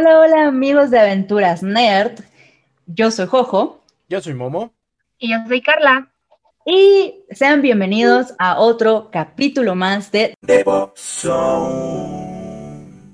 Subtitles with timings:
[0.00, 2.20] Hola, hola amigos de Aventuras Nerd.
[2.86, 3.82] Yo soy Jojo.
[4.08, 4.72] Yo soy Momo.
[5.18, 6.08] Y yo soy Carla.
[6.64, 10.64] Y sean bienvenidos a otro capítulo más de The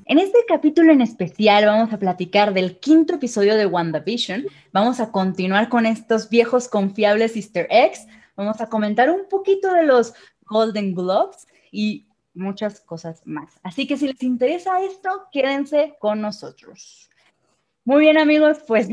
[0.05, 4.45] En este capítulo en especial vamos a platicar del quinto episodio de WandaVision.
[4.71, 8.07] Vamos a continuar con estos viejos confiables easter eggs.
[8.37, 10.13] Vamos a comentar un poquito de los
[10.43, 13.59] Golden Globes y muchas cosas más.
[13.63, 17.11] Así que si les interesa esto, quédense con nosotros.
[17.85, 18.89] Muy bien amigos, pues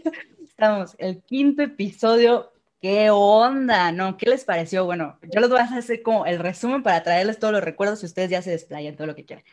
[0.42, 2.50] estamos, el quinto episodio.
[2.80, 3.92] ¿Qué onda?
[3.92, 4.16] ¿No?
[4.16, 4.84] ¿Qué les pareció?
[4.84, 8.06] Bueno, yo les voy a hacer como el resumen para traerles todos los recuerdos y
[8.06, 9.44] ustedes ya se desplayan todo lo que quieran.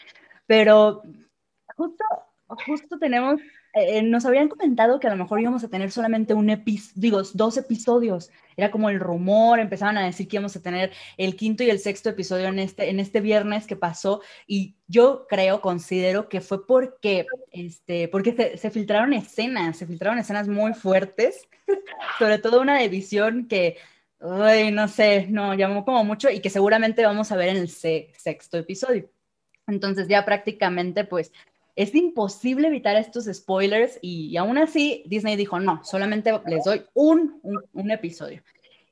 [0.48, 1.04] Pero
[1.76, 2.04] justo,
[2.66, 3.40] justo tenemos
[3.74, 7.22] eh, nos habían comentado que a lo mejor íbamos a tener solamente un episodio, digo,
[7.34, 8.32] dos episodios.
[8.58, 11.80] Era como el rumor, empezaban a decir que íbamos a tener el quinto y el
[11.80, 14.22] sexto episodio en este, en este viernes que pasó.
[14.48, 20.48] Y yo creo, considero que fue porque, este, porque se, filtraron escenas, se filtraron escenas
[20.48, 21.48] muy fuertes,
[22.20, 22.90] sobre todo una de
[23.48, 23.78] que,
[24.20, 27.70] ay, no sé, no, llamó como mucho y que seguramente vamos a ver en el
[27.70, 29.10] sexto episodio.
[29.68, 31.32] Entonces ya prácticamente pues
[31.76, 37.40] es imposible evitar estos spoilers y, aún así Disney dijo, no, solamente les doy un,
[37.74, 38.42] un, episodio.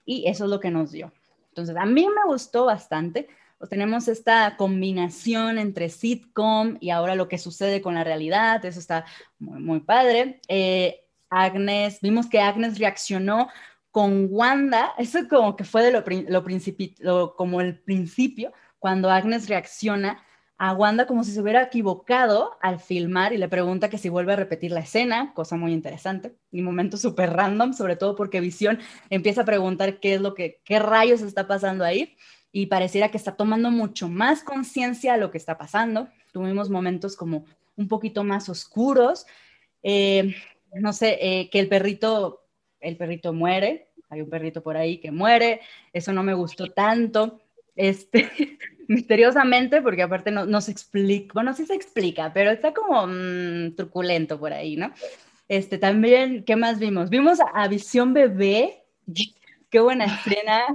[0.05, 1.11] Y eso es lo que nos dio.
[1.49, 3.27] Entonces, a mí me gustó bastante.
[3.57, 8.63] Pues tenemos esta combinación entre sitcom y ahora lo que sucede con la realidad.
[8.63, 9.05] Eso está
[9.39, 10.39] muy, padre.
[10.47, 13.49] Eh, Agnes, vimos que Agnes reaccionó
[13.91, 14.93] con Wanda.
[14.97, 16.03] Eso como que fue de lo,
[16.99, 20.23] lo, como el principio, cuando Agnes reacciona
[20.59, 24.37] a como si se hubiera equivocado al filmar y le pregunta que si vuelve a
[24.37, 29.41] repetir la escena, cosa muy interesante, y momento súper random, sobre todo porque Visión empieza
[29.41, 32.15] a preguntar qué es lo que, qué rayos está pasando ahí,
[32.51, 36.07] y pareciera que está tomando mucho más conciencia de lo que está pasando.
[36.31, 37.45] Tuvimos momentos como
[37.75, 39.27] un poquito más oscuros,
[39.83, 40.35] eh,
[40.73, 42.47] no sé, eh, que el perrito,
[42.79, 45.61] el perrito muere, hay un perrito por ahí que muere,
[45.93, 47.41] eso no me gustó tanto.
[47.75, 48.31] Este,
[48.87, 54.39] misteriosamente, porque aparte no, se explica, bueno, sí se explica, pero está como mm, truculento
[54.39, 54.93] por ahí, ¿no?
[55.47, 57.09] Este, también, ¿qué más vimos?
[57.09, 58.83] Vimos a, Visión Bebé,
[59.69, 60.65] qué buena escena.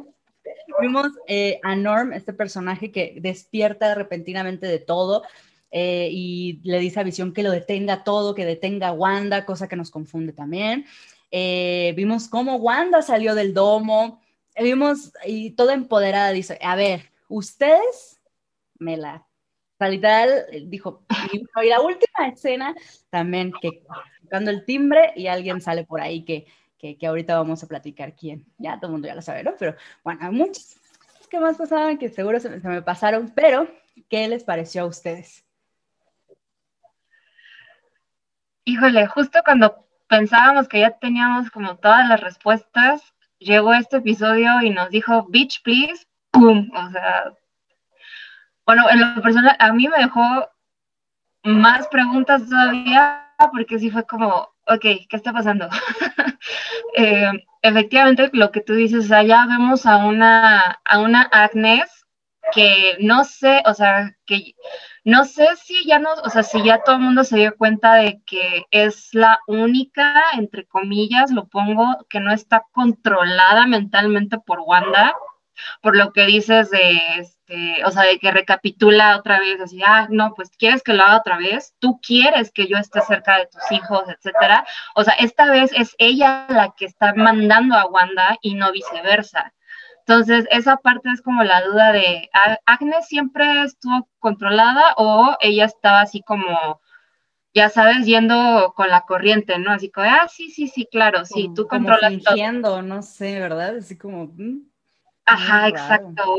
[0.80, 5.22] Vimos eh, a Norm, este personaje que despierta repentinamente de todo
[5.70, 9.68] eh, y le dice a Visión que lo detenga todo, que detenga a Wanda, cosa
[9.68, 10.86] que nos confunde también.
[11.30, 14.20] Eh, vimos cómo Wanda salió del domo,
[14.60, 18.20] vimos y toda empoderada dice, a ver, ustedes
[18.78, 19.26] me la
[19.80, 22.74] literal dijo, y, la última escena
[23.10, 23.82] también que
[24.22, 26.46] tocando el timbre y alguien sale por ahí que,
[26.78, 28.46] que, ahorita vamos a platicar quién.
[28.58, 29.54] Ya todo el mundo ya lo sabe, ¿no?
[29.58, 30.76] Pero bueno, hay muchos
[31.30, 33.66] que más pasaban que seguro se, se, me pasaron, pero
[34.08, 35.44] ¿qué les pareció a ustedes?
[38.64, 44.70] Híjole, justo cuando pensábamos que ya teníamos como todas las respuestas, llegó este episodio y
[44.70, 46.70] nos dijo, bitch, please, ¡pum!
[46.74, 47.32] O sea,
[48.66, 50.48] bueno, en lo personal, a mí me dejó
[51.44, 55.68] más preguntas todavía, porque sí fue como, ok, ¿qué está pasando?
[56.94, 57.30] Eh,
[57.62, 62.02] efectivamente, lo que tú dices, allá vemos a una, a una Agnes
[62.52, 64.54] que no sé, o sea, que
[65.04, 67.94] no sé si ya no, o sea, si ya todo el mundo se dio cuenta
[67.94, 74.60] de que es la única, entre comillas, lo pongo, que no está controlada mentalmente por
[74.60, 75.14] Wanda,
[75.80, 80.06] por lo que dices de, este, o sea, de que recapitula otra vez, así, ah,
[80.10, 83.46] no, pues quieres que lo haga otra vez, tú quieres que yo esté cerca de
[83.46, 84.64] tus hijos, etcétera.
[84.94, 89.52] O sea, esta vez es ella la que está mandando a Wanda y no viceversa.
[90.06, 92.28] Entonces, esa parte es como la duda de,
[92.66, 96.80] ¿Agnes siempre estuvo controlada o ella estaba así como,
[97.54, 99.70] ya sabes, yendo con la corriente, ¿no?
[99.70, 102.14] Así como, ah, sí, sí, sí, claro, sí, tú controlas
[102.62, 102.82] todo.
[102.82, 103.76] no sé, ¿verdad?
[103.76, 104.26] Así como...
[104.26, 104.71] Mm,
[105.26, 106.36] Ajá, exacto.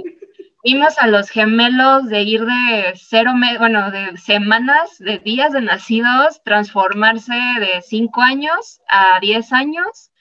[0.64, 6.42] Vimos a los gemelos de ir de cero, bueno, de semanas, de días de nacidos,
[6.44, 10.12] transformarse de cinco años a diez años.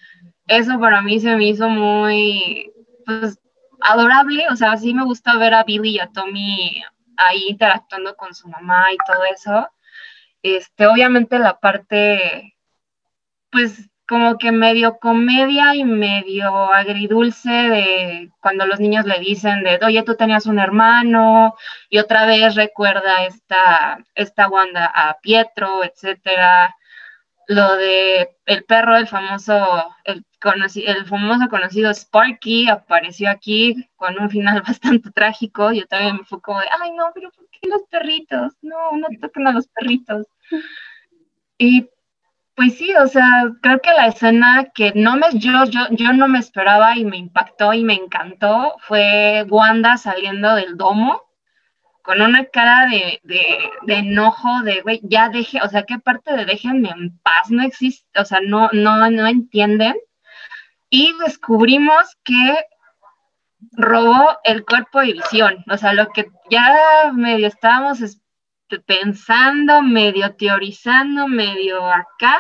[0.49, 2.73] Eso para mí se me hizo muy,
[3.07, 3.39] pues,
[3.81, 4.47] adorable.
[4.51, 6.83] O sea, sí me gusta ver a Billy y a Tommy
[7.17, 9.69] ahí interactuando con su mamá y todo eso.
[10.43, 12.57] Este, obviamente la parte,
[13.51, 19.79] pues, como que medio comedia y medio agridulce de cuando los niños le dicen de,
[19.85, 21.55] oye, tú tenías un hermano,
[21.89, 26.75] y otra vez recuerda esta, esta Wanda a Pietro, etcétera.
[27.49, 30.25] Lo de el perro, el famoso, el,
[30.77, 35.73] el famoso conocido Sparky apareció aquí con un final bastante trágico.
[35.73, 38.55] Yo también me fui como de, ay no, pero ¿por qué los perritos?
[38.63, 40.27] No, no toquen a los perritos.
[41.59, 41.89] Y
[42.63, 46.29] pues sí, o sea, creo que la escena que no me, yo, yo, yo no
[46.29, 51.23] me esperaba y me impactó y me encantó fue Wanda saliendo del domo
[52.03, 53.21] con una cara de,
[53.89, 58.07] enojo, de, güey, ya deje, o sea, ¿qué parte de déjenme en paz no existe?
[58.21, 59.97] O sea, no, no, no entienden.
[60.89, 62.59] Y descubrimos que
[63.73, 68.01] robó el cuerpo de visión, o sea, lo que ya medio estábamos
[68.81, 72.39] pensando, medio teorizando, medio acá,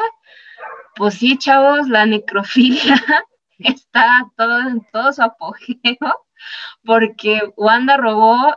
[0.94, 3.02] pues sí, chavos, la necrofilia
[3.58, 6.26] está todo en todo su apogeo,
[6.84, 8.56] porque Wanda robó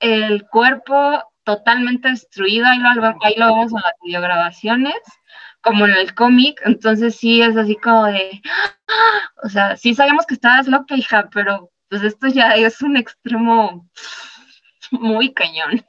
[0.00, 5.00] el cuerpo totalmente destruido, ahí lo, ahí lo vemos en las videograbaciones,
[5.60, 8.42] como en el cómic, entonces sí es así como de,
[9.44, 13.88] o sea, sí sabemos que estabas loca, hija, pero pues esto ya es un extremo
[14.90, 15.84] muy cañón.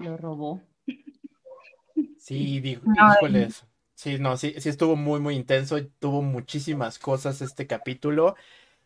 [0.00, 0.60] Lo robó.
[2.18, 2.82] Sí, digo,
[3.94, 8.34] Sí, no, sí, sí estuvo muy, muy intenso, tuvo muchísimas cosas este capítulo.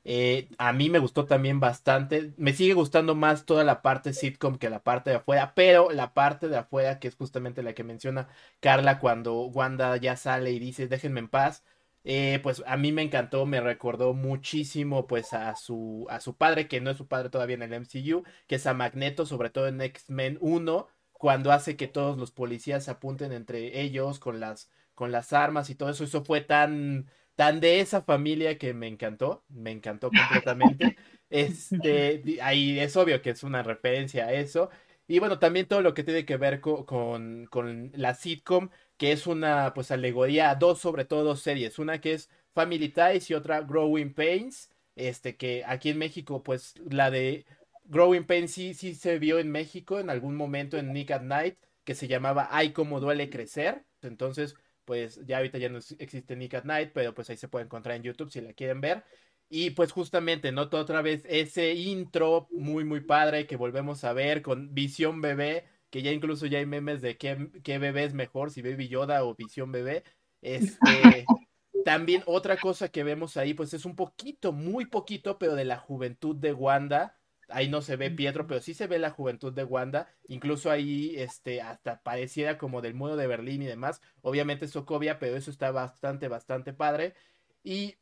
[0.05, 2.33] Eh, a mí me gustó también bastante.
[2.37, 6.15] Me sigue gustando más toda la parte sitcom que la parte de afuera, pero la
[6.15, 8.29] parte de afuera, que es justamente la que menciona
[8.61, 11.65] Carla cuando Wanda ya sale y dice déjenme en paz,
[12.05, 16.69] eh, pues a mí me encantó, me recordó muchísimo pues a su, a su padre,
[16.69, 19.69] que no es su padre todavía en el MCU, que es a Magneto, sobre todo
[19.69, 24.71] en X-Men 1, cuando hace que todos los policías se apunten entre ellos con las,
[24.95, 28.87] con las armas y todo eso, eso fue tan tan de esa familia que me
[28.87, 30.97] encantó, me encantó completamente.
[31.31, 34.71] Este, ahí es obvio que es una referencia a eso.
[35.09, 39.27] Y bueno, también todo lo que tiene que ver con, con, la sitcom, que es
[39.27, 41.81] una pues alegoría a dos, sobre todo dos series.
[41.81, 44.71] Una que es Family Ties y otra Growing Pains.
[44.95, 47.47] Este, que aquí en México, pues la de
[47.85, 51.59] Growing Pains sí, sí se vio en México en algún momento en Nick at Night,
[51.85, 53.85] que se llamaba Ay, cómo duele crecer.
[54.03, 54.55] Entonces,
[54.85, 57.97] pues ya ahorita ya no existe Nick at Night, pero pues ahí se puede encontrar
[57.97, 59.05] en YouTube si la quieren ver.
[59.49, 64.43] Y pues justamente noto otra vez ese intro muy muy padre que volvemos a ver
[64.43, 68.51] con Visión Bebé, que ya incluso ya hay memes de qué, qué bebé es mejor,
[68.51, 70.03] si Baby Yoda o Visión Bebé.
[70.41, 70.79] Este,
[71.85, 75.79] también otra cosa que vemos ahí, pues es un poquito, muy poquito, pero de la
[75.79, 77.17] juventud de Wanda
[77.49, 81.15] ahí no se ve Pietro, pero sí se ve la juventud de Wanda, incluso ahí
[81.17, 85.71] este hasta pareciera como del muro de Berlín y demás, obviamente Sokovia, pero eso está
[85.71, 87.15] bastante bastante padre.
[87.63, 87.97] Y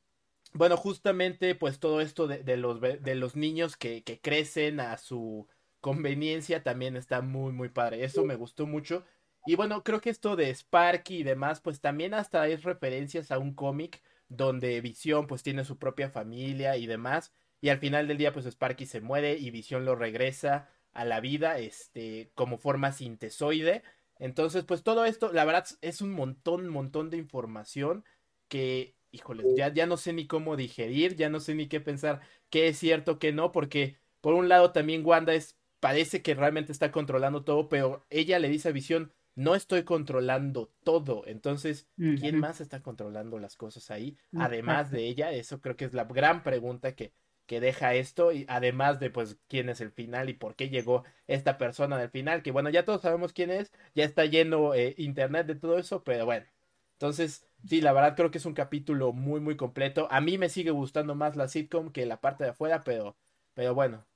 [0.55, 5.49] bueno, justamente pues todo esto de, los, de los niños que, que, crecen a su
[5.81, 9.05] conveniencia también está muy muy padre, eso me gustó mucho.
[9.47, 13.39] Y bueno, creo que esto de Sparky y demás pues también hasta es referencias a
[13.39, 18.19] un cómic donde Visión pues tiene su propia familia y demás y al final del
[18.19, 22.91] día, pues Sparky se muere y Visión lo regresa a la vida, este, como forma
[22.91, 23.85] sintesoide.
[24.19, 28.05] Entonces, pues todo esto, la verdad, es un montón, montón de información
[28.49, 32.21] que, híjole, ya, ya no sé ni cómo digerir, ya no sé ni qué pensar,
[32.51, 36.73] qué es cierto, qué no, porque por un lado también Wanda es, parece que realmente
[36.73, 41.23] está controlando todo, pero ella le dice a Visión, no estoy controlando todo.
[41.27, 44.19] Entonces, ¿quién más está controlando las cosas ahí?
[44.35, 47.13] Además de ella, eso creo que es la gran pregunta que,
[47.47, 51.05] que deja esto y además de pues quién es el final y por qué llegó
[51.27, 54.95] esta persona del final, que bueno, ya todos sabemos quién es, ya está lleno eh,
[54.99, 56.47] internet de todo eso, pero bueno.
[56.95, 60.09] Entonces, sí, la verdad creo que es un capítulo muy muy completo.
[60.11, 63.17] A mí me sigue gustando más la sitcom que la parte de afuera, pero
[63.55, 64.07] pero bueno,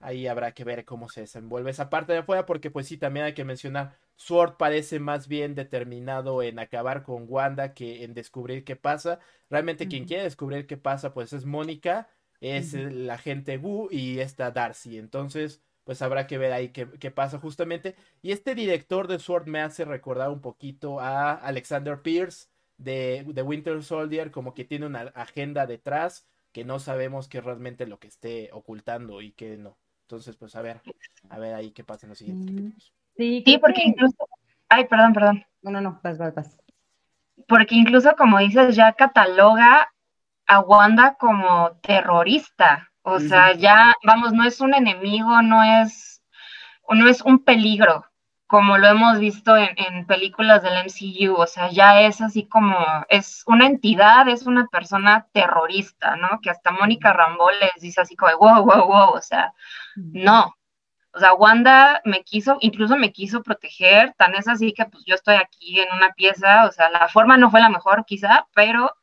[0.00, 3.26] ahí habrá que ver cómo se desenvuelve esa parte de afuera porque pues sí también
[3.26, 8.64] hay que mencionar Sword parece más bien determinado en acabar con Wanda que en descubrir
[8.64, 9.20] qué pasa.
[9.50, 12.08] Realmente quien quiere descubrir qué pasa pues es Mónica
[12.40, 14.98] es la gente Wu y esta Darcy.
[14.98, 17.96] Entonces, pues habrá que ver ahí qué, pasa justamente.
[18.22, 23.42] Y este director de Sword me hace recordar un poquito a Alexander Pierce de, de
[23.42, 28.08] Winter Soldier, como que tiene una agenda detrás que no sabemos qué realmente lo que
[28.08, 29.78] esté ocultando y qué no.
[30.02, 30.80] Entonces, pues a ver,
[31.28, 32.70] a ver ahí qué pasa en los siguientes mm,
[33.16, 34.16] Sí, sí porque incluso...
[34.68, 35.44] Ay, perdón, perdón.
[35.62, 36.58] No, no, no, vas, vas, vas.
[37.46, 39.88] Porque incluso, como dices, ya cataloga
[40.48, 42.90] a Wanda como terrorista.
[43.02, 46.22] O sea, ya, vamos, no es un enemigo, no es,
[46.90, 48.04] no es un peligro,
[48.46, 51.34] como lo hemos visto en, películas del MCU.
[51.34, 52.76] O sea, ya es así como,
[53.08, 56.40] es una entidad, es una persona terrorista, ¿no?
[56.42, 59.54] Que hasta Mónica Rambo les dice así como, wow, wow, wow, o sea,
[59.96, 60.54] no.
[61.12, 65.14] O sea, Wanda me quiso, incluso me quiso proteger, tan es así que pues yo
[65.14, 68.94] estoy aquí en una pieza, o sea, la forma no fue la mejor quizá, pero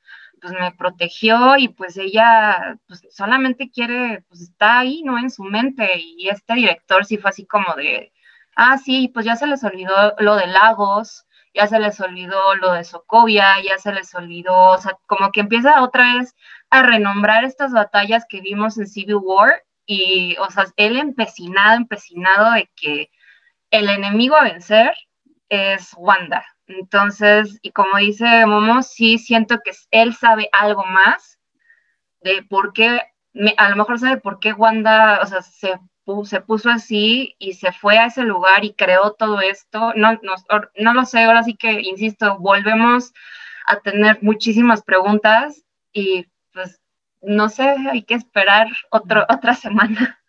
[0.46, 5.18] pues me protegió y pues ella pues solamente quiere, pues está ahí, ¿no?
[5.18, 8.14] En su mente y este director sí fue así como de,
[8.56, 11.25] ah, sí, pues ya se les olvidó lo de Lagos
[11.56, 15.40] ya se les olvidó lo de Sokovia, ya se les olvidó, o sea, como que
[15.40, 16.36] empieza otra vez
[16.70, 22.52] a renombrar estas batallas que vimos en Civil War y, o sea, él empecinado, empecinado
[22.52, 23.10] de que
[23.72, 24.94] el enemigo a vencer
[25.50, 26.46] es Wanda.
[26.67, 31.39] Entonces, y como dice Momo, sí siento que él sabe algo más
[32.22, 33.01] de por qué,
[33.57, 35.79] a lo mejor sabe por qué Wanda, o sea, se,
[36.24, 39.93] se puso así y se fue a ese lugar y creó todo esto.
[39.95, 40.36] No, no,
[40.77, 43.13] no lo sé, ahora sí que, insisto, volvemos
[43.67, 46.81] a tener muchísimas preguntas y pues
[47.22, 50.19] no sé, hay que esperar otro, otra semana.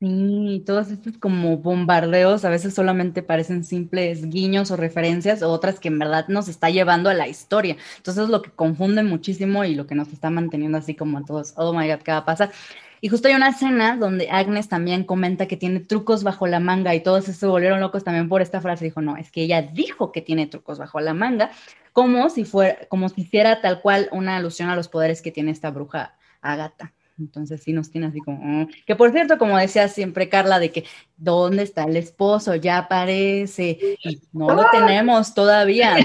[0.00, 5.80] Sí, todos estos como bombardeos a veces solamente parecen simples guiños o referencias, o otras
[5.80, 7.76] que en verdad nos está llevando a la historia.
[7.96, 11.24] Entonces es lo que confunde muchísimo y lo que nos está manteniendo así como a
[11.24, 12.52] todos, oh my god, ¿qué va a pasar?
[13.00, 16.94] Y justo hay una escena donde Agnes también comenta que tiene trucos bajo la manga
[16.94, 18.84] y todos se volvieron locos también por esta frase.
[18.84, 21.50] Dijo, no, es que ella dijo que tiene trucos bajo la manga,
[21.92, 25.50] como si fuera, como si hiciera tal cual una alusión a los poderes que tiene
[25.50, 26.92] esta bruja Agatha.
[27.18, 28.68] Entonces sí nos tiene así como, mm".
[28.86, 30.84] que por cierto, como decía siempre Carla, de que
[31.16, 32.54] ¿dónde está el esposo?
[32.54, 35.96] Ya aparece y no lo tenemos todavía.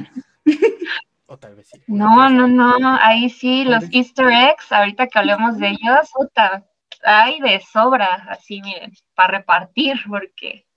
[1.25, 1.81] O tal vez sí.
[1.87, 6.63] No, no, no, ahí sí, los easter eggs, ahorita que hablemos de ellos, puta,
[7.01, 10.67] hay de sobra, así miren, para repartir, porque...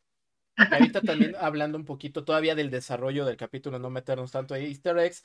[0.56, 4.96] Ahorita también hablando un poquito todavía del desarrollo del capítulo, no meternos tanto ahí, easter
[4.98, 5.24] eggs,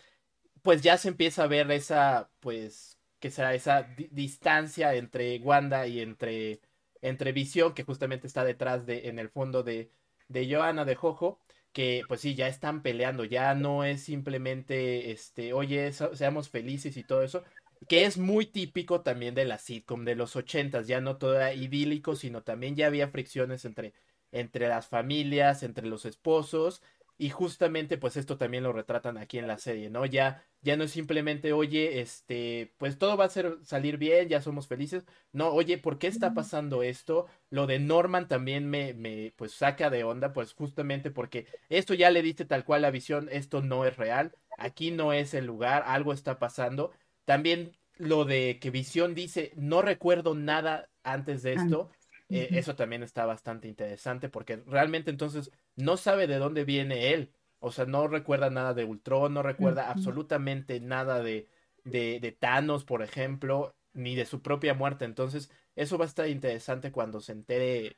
[0.62, 6.02] pues ya se empieza a ver esa, pues, que sea esa distancia entre Wanda y
[6.02, 6.62] entre,
[7.02, 9.92] entre Visión, que justamente está detrás de, en el fondo de,
[10.28, 11.40] de Johanna, de Jojo,
[11.72, 17.04] que pues sí, ya están peleando, ya no es simplemente, este, oye, seamos felices y
[17.04, 17.44] todo eso,
[17.88, 21.54] que es muy típico también de la sitcom de los ochentas, ya no todo era
[21.54, 23.94] idílico, sino también ya había fricciones entre,
[24.32, 26.82] entre las familias, entre los esposos,
[27.22, 30.08] y justamente pues esto también lo retratan aquí en la serie, ¿no?
[30.08, 34.42] Ya, ya no es simplemente, oye, este, pues todo va a ser, salir bien, ya
[34.42, 35.06] somos felices.
[35.32, 37.28] No, oye, ¿por qué está pasando esto?
[37.52, 42.10] Lo de Norman también me, me pues saca de onda, pues justamente porque esto ya
[42.10, 45.84] le dice tal cual la visión, esto no es real, aquí no es el lugar,
[45.86, 46.92] algo está pasando.
[47.26, 51.92] También lo de que Visión dice, no recuerdo nada antes de esto.
[52.34, 57.32] Eh, eso también está bastante interesante porque realmente entonces no sabe de dónde viene él.
[57.60, 61.48] O sea, no recuerda nada de Ultron, no recuerda absolutamente nada de,
[61.84, 65.06] de, de, Thanos, por ejemplo, ni de su propia muerte.
[65.06, 67.98] Entonces, eso va a estar interesante cuando se entere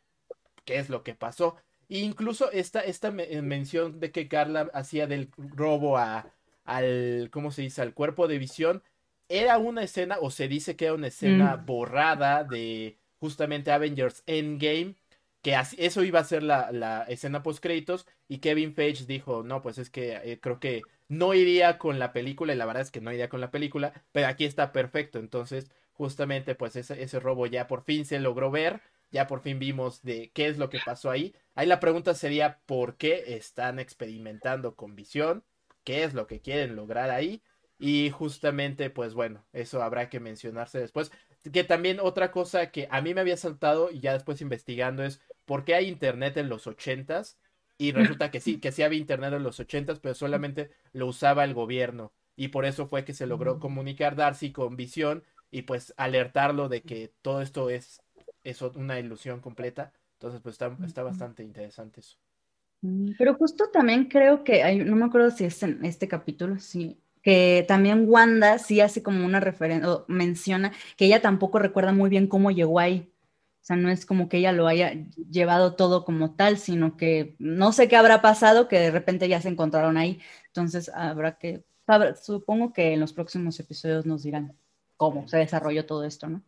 [0.65, 1.55] qué es lo que pasó.
[1.89, 6.33] E incluso esta, esta eh, mención de que Carla hacía del robo a,
[6.65, 8.83] al, ¿cómo se dice?, al cuerpo de visión,
[9.29, 11.65] era una escena, o se dice que era una escena mm.
[11.65, 14.95] borrada de justamente Avengers Endgame,
[15.43, 19.77] que eso iba a ser la, escena post créditos y Kevin Feige dijo, no, pues
[19.77, 23.01] es que eh, creo que no iría con la película y la verdad es que
[23.01, 27.45] no iría con la película, pero aquí está perfecto, entonces justamente pues ese, ese robo
[27.45, 28.81] ya por fin se logró ver,
[29.11, 31.35] ya por fin vimos de qué es lo que pasó ahí.
[31.55, 35.43] Ahí la pregunta sería por qué están experimentando con visión,
[35.83, 37.43] qué es lo que quieren lograr ahí.
[37.77, 41.11] Y justamente, pues bueno, eso habrá que mencionarse después.
[41.51, 45.21] Que también otra cosa que a mí me había saltado y ya después investigando es
[45.45, 47.37] por qué hay internet en los ochentas.
[47.77, 51.43] Y resulta que sí, que sí había internet en los ochentas, pero solamente lo usaba
[51.43, 52.13] el gobierno.
[52.35, 53.59] Y por eso fue que se logró mm.
[53.59, 58.01] comunicar Darcy con visión y pues alertarlo de que todo esto es,
[58.43, 59.91] es una ilusión completa.
[60.13, 62.17] Entonces, pues está, está bastante interesante eso.
[62.81, 66.59] Mm, pero justo también creo que hay, no me acuerdo si es en este capítulo,
[66.59, 72.09] sí, que también Wanda sí hace como una referencia, menciona que ella tampoco recuerda muy
[72.09, 73.12] bien cómo llegó ahí.
[73.63, 74.93] O sea, no es como que ella lo haya
[75.31, 79.41] llevado todo como tal, sino que no sé qué habrá pasado, que de repente ya
[79.41, 80.19] se encontraron ahí.
[80.47, 81.63] Entonces, habrá que,
[82.21, 84.53] supongo que en los próximos episodios nos dirán
[84.97, 86.41] cómo se desarrolló todo esto, ¿no?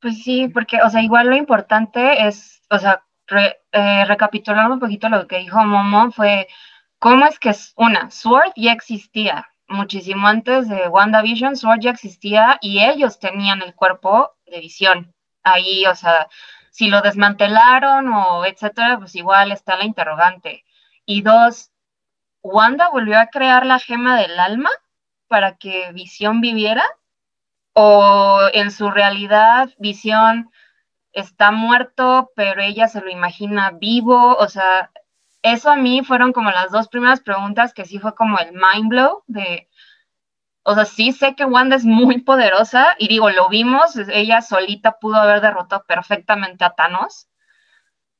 [0.00, 3.04] Pues sí, porque, o sea, igual lo importante es, o sea,
[3.72, 6.48] eh, recapitulando un poquito lo que dijo Momo, fue
[6.98, 8.10] ¿Cómo es que una?
[8.10, 9.48] Sword ya existía.
[9.68, 15.14] Muchísimo antes de WandaVision, Sword ya existía y ellos tenían el cuerpo de visión.
[15.46, 16.28] Ahí, o sea,
[16.70, 20.64] si lo desmantelaron o etcétera, pues igual está la interrogante.
[21.06, 21.70] Y dos,
[22.42, 24.70] ¿Wanda volvió a crear la gema del alma
[25.28, 26.84] para que Visión viviera?
[27.74, 30.50] ¿O en su realidad Visión
[31.12, 34.36] está muerto, pero ella se lo imagina vivo?
[34.36, 34.90] O sea,
[35.42, 38.88] eso a mí fueron como las dos primeras preguntas que sí fue como el mind
[38.88, 39.68] blow de,
[40.68, 44.98] o sea, sí sé que Wanda es muy poderosa y digo, lo vimos, ella solita
[44.98, 47.28] pudo haber derrotado perfectamente a Thanos,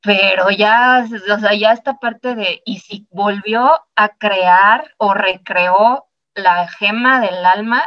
[0.01, 6.07] pero ya, o sea, ya esta parte de, y si volvió a crear o recreó
[6.35, 7.83] la gema del alma,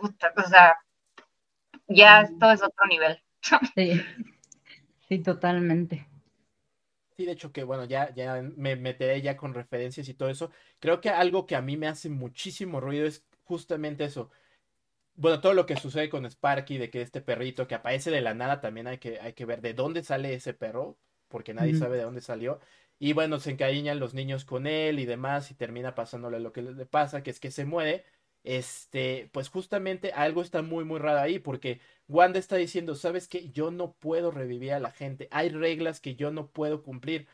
[0.00, 0.08] o
[0.48, 0.78] sea,
[1.86, 3.22] ya esto es otro nivel.
[3.76, 4.02] Sí,
[5.08, 6.08] sí, totalmente.
[7.16, 10.50] Sí, de hecho que bueno, ya, ya me meteré ya con referencias y todo eso.
[10.80, 14.30] Creo que algo que a mí me hace muchísimo ruido es justamente eso.
[15.14, 18.34] Bueno, todo lo que sucede con Sparky, de que este perrito que aparece de la
[18.34, 20.98] nada, también hay que, hay que ver de dónde sale ese perro,
[21.28, 22.60] porque nadie sabe de dónde salió.
[22.98, 26.62] Y bueno, se encariñan los niños con él y demás, y termina pasándole lo que
[26.62, 28.04] le pasa, que es que se muere.
[28.44, 33.50] Este, pues justamente algo está muy, muy raro ahí, porque Wanda está diciendo, ¿sabes qué?
[33.50, 35.28] Yo no puedo revivir a la gente.
[35.32, 37.26] Hay reglas que yo no puedo cumplir.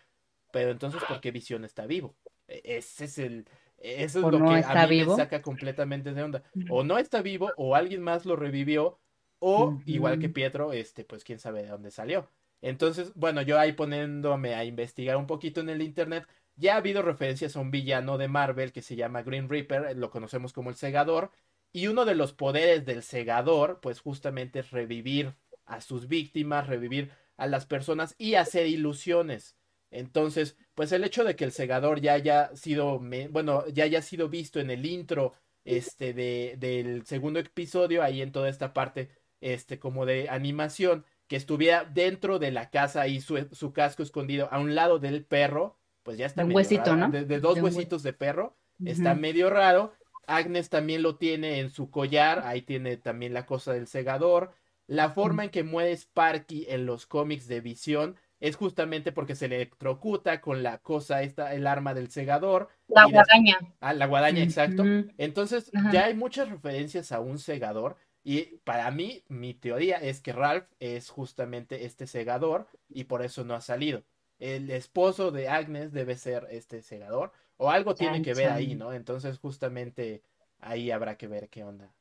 [0.53, 2.17] Pero entonces, ¿por qué Visión está vivo?
[2.49, 3.49] E, ese es el...
[3.83, 6.43] Eso es lo que a mí me saca completamente de onda.
[6.71, 9.01] O no está vivo, o alguien más lo revivió,
[9.41, 12.29] o igual que Pietro, este, pues quién sabe de dónde salió.
[12.61, 17.03] Entonces, bueno, yo ahí poniéndome a investigar un poquito en el internet, ya ha habido
[17.03, 20.77] referencias a un villano de Marvel que se llama Green Reaper, lo conocemos como el
[20.77, 21.33] Segador,
[21.73, 25.35] y uno de los poderes del segador, pues justamente es revivir
[25.65, 29.57] a sus víctimas, revivir a las personas y hacer ilusiones.
[29.93, 32.99] Entonces, pues el hecho de que el segador ya haya sido,
[33.31, 35.35] bueno, ya haya sido visto en el intro
[35.65, 41.37] este de, del segundo episodio, ahí en toda esta parte, este, como de animación, que
[41.37, 45.79] estuviera dentro de la casa y su, su casco escondido a un lado del perro,
[46.03, 46.45] pues ya está.
[46.45, 47.11] Un huesito, ¿no?
[47.11, 49.93] De, dos huesitos de perro, está medio raro.
[50.27, 54.53] Agnes también lo tiene en su collar, ahí tiene también la cosa del segador.
[54.87, 59.47] La forma en que muere Sparky en los cómics de visión es justamente porque se
[59.47, 62.71] electrocuta con la cosa, esta, el arma del segador.
[62.89, 63.57] La guadaña.
[63.79, 64.83] Ah, la guadaña, exacto.
[65.17, 67.97] Entonces, ya hay muchas referencias a un segador.
[68.25, 73.45] Y para mí, mi teoría es que Ralph es justamente este segador y por eso
[73.45, 74.03] no ha salido.
[74.41, 78.93] El esposo de Agnes debe ser este segador o algo tiene que ver ahí, ¿no?
[78.93, 80.25] Entonces justamente
[80.59, 81.93] ahí habrá que ver qué onda.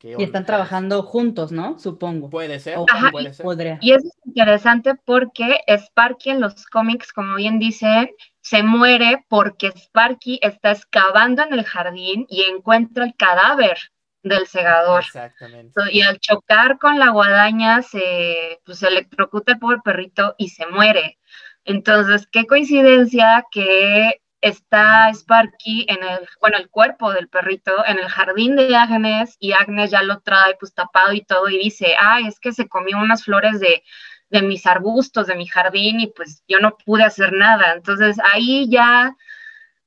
[0.00, 1.78] Y están trabajando juntos, ¿no?
[1.78, 2.30] Supongo.
[2.30, 2.78] Puede ser,
[3.10, 3.78] puede ser.
[3.80, 9.72] Y eso es interesante porque Sparky en los cómics, como bien dicen, se muere porque
[9.76, 13.78] Sparky está excavando en el jardín y encuentra el cadáver
[14.22, 15.02] del segador.
[15.04, 15.80] Exactamente.
[15.92, 20.66] Y al chocar con la guadaña se, pues, se electrocuta el pobre perrito y se
[20.66, 21.18] muere.
[21.64, 28.08] Entonces, qué coincidencia que está Sparky en el, bueno, el cuerpo del perrito en el
[28.08, 32.26] jardín de Agnes y Agnes ya lo trae pues tapado y todo y dice, ay,
[32.26, 33.82] es que se comió unas flores de,
[34.30, 37.72] de mis arbustos, de mi jardín y pues yo no pude hacer nada.
[37.72, 39.16] Entonces ahí ya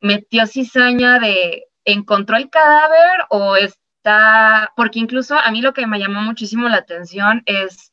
[0.02, 6.00] metió cizaña de, ¿encontró el cadáver o está, porque incluso a mí lo que me
[6.00, 7.92] llamó muchísimo la atención es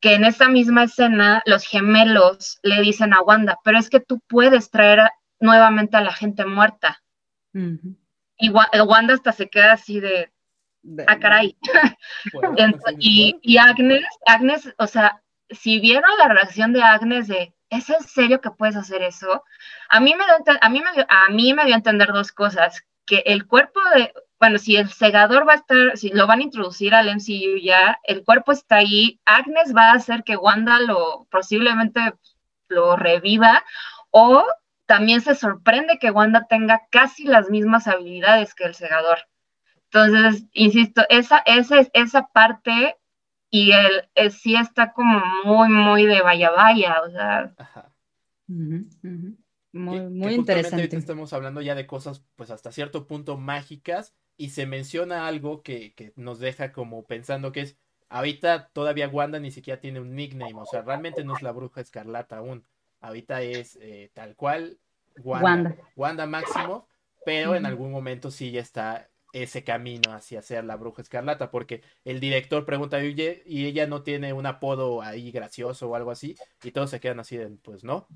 [0.00, 4.20] que en esa misma escena los gemelos le dicen a Wanda, pero es que tú
[4.28, 5.00] puedes traer
[5.40, 7.02] nuevamente a la gente muerta.
[8.38, 10.30] Y Wanda hasta se queda así de,
[11.06, 11.56] ah, caray.
[12.98, 18.40] y, Agnes, Agnes, o sea, si vieron la reacción de Agnes de, ¿es en serio
[18.40, 19.44] que puedes hacer eso?
[19.88, 20.24] A mí me
[20.60, 24.12] a mí me, a mí me dio a entender dos cosas, que el cuerpo de,
[24.38, 27.98] bueno, si el segador va a estar, si lo van a introducir al MCU ya,
[28.04, 32.14] el cuerpo está ahí, Agnes va a hacer que Wanda lo posiblemente
[32.68, 33.64] lo reviva,
[34.10, 34.44] o
[34.88, 39.18] también se sorprende que Wanda tenga casi las mismas habilidades que el segador.
[39.92, 42.96] Entonces, insisto, esa, esa, esa parte
[43.50, 47.54] y el, sí está como muy, muy de vaya vaya, o sea.
[48.46, 50.96] Muy, muy interesante.
[50.96, 55.92] estamos hablando ya de cosas, pues hasta cierto punto mágicas, y se menciona algo que,
[55.92, 57.76] que nos deja como pensando que es,
[58.08, 61.82] ahorita todavía Wanda ni siquiera tiene un nickname, o sea, realmente no es la bruja
[61.82, 62.64] escarlata aún.
[63.00, 64.78] Ahorita es eh, tal cual
[65.22, 66.26] Wanda, Wanda.
[66.26, 66.86] Máximo,
[67.24, 71.82] pero en algún momento sí ya está ese camino hacia ser la bruja escarlata, porque
[72.04, 76.70] el director pregunta, y ella no tiene un apodo ahí gracioso o algo así, y
[76.70, 78.08] todos se quedan así de, pues no.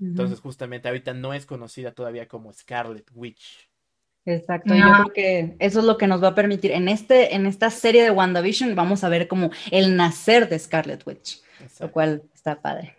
[0.00, 3.68] Entonces, justamente ahorita no es conocida todavía como Scarlet Witch.
[4.26, 6.72] Exacto, yo creo que eso es lo que nos va a permitir.
[6.72, 11.06] En, este, en esta serie de WandaVision vamos a ver como el nacer de Scarlet
[11.06, 11.42] Witch,
[11.78, 12.96] lo cual está padre.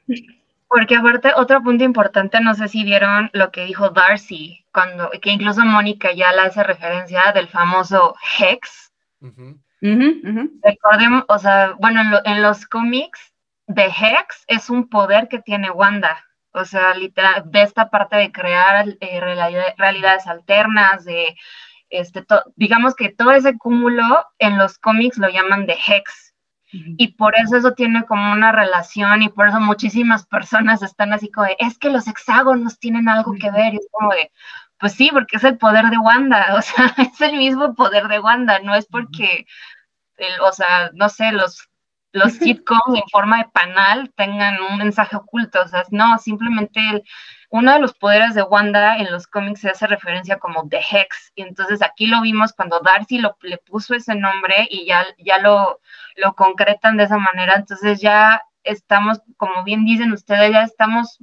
[0.68, 5.32] Porque aparte, otro punto importante, no sé si vieron lo que dijo Darcy, cuando, que
[5.32, 8.92] incluso Mónica ya le hace referencia del famoso Hex.
[9.82, 13.34] Recordemos, o sea, bueno, en, los cómics,
[13.68, 16.24] de Hex es un poder que tiene Wanda.
[16.52, 19.20] O sea, literal, de esta parte de crear eh,
[19.78, 21.36] realidades alternas, de
[21.90, 22.26] este,
[22.56, 26.25] digamos que todo ese cúmulo en los cómics lo llaman de Hex.
[26.98, 31.30] Y por eso eso tiene como una relación y por eso muchísimas personas están así
[31.32, 34.32] como de, es que los hexágonos tienen algo que ver y es como de,
[34.80, 38.20] pues sí, porque es el poder de Wanda, o sea, es el mismo poder de
[38.20, 39.46] Wanda, no es porque,
[40.42, 41.70] o sea, no sé, los
[42.16, 47.04] los sitcoms en forma de panal tengan un mensaje oculto, o sea, no, simplemente el,
[47.56, 51.32] uno de los poderes de Wanda en los cómics se hace referencia como The Hex,
[51.36, 55.38] y entonces aquí lo vimos cuando Darcy lo, le puso ese nombre y ya, ya
[55.38, 55.80] lo,
[56.18, 61.18] lo concretan de esa manera, entonces ya estamos, como bien dicen ustedes, ya estamos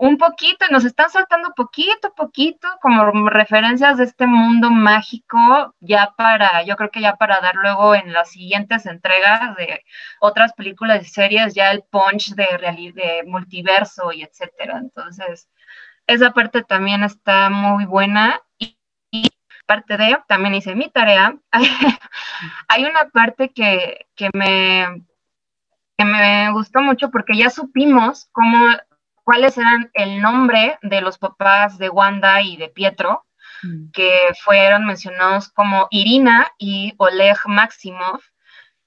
[0.00, 6.14] un poquito, nos están soltando poquito a poquito como referencias de este mundo mágico, ya
[6.16, 9.84] para, yo creo que ya para dar luego en las siguientes entregas de
[10.20, 12.46] otras películas y series, ya el punch de,
[12.94, 14.78] de multiverso y etcétera.
[14.78, 15.50] Entonces,
[16.06, 18.40] esa parte también está muy buena.
[18.58, 18.78] Y,
[19.66, 21.36] parte de, también hice mi tarea,
[22.68, 25.04] hay una parte que, que me
[25.96, 28.68] que me gustó mucho porque ya supimos cómo
[29.24, 33.26] cuáles eran el nombre de los papás de Wanda y de Pietro,
[33.62, 33.90] mm.
[33.92, 38.20] que fueron mencionados como Irina y Oleg Maximov.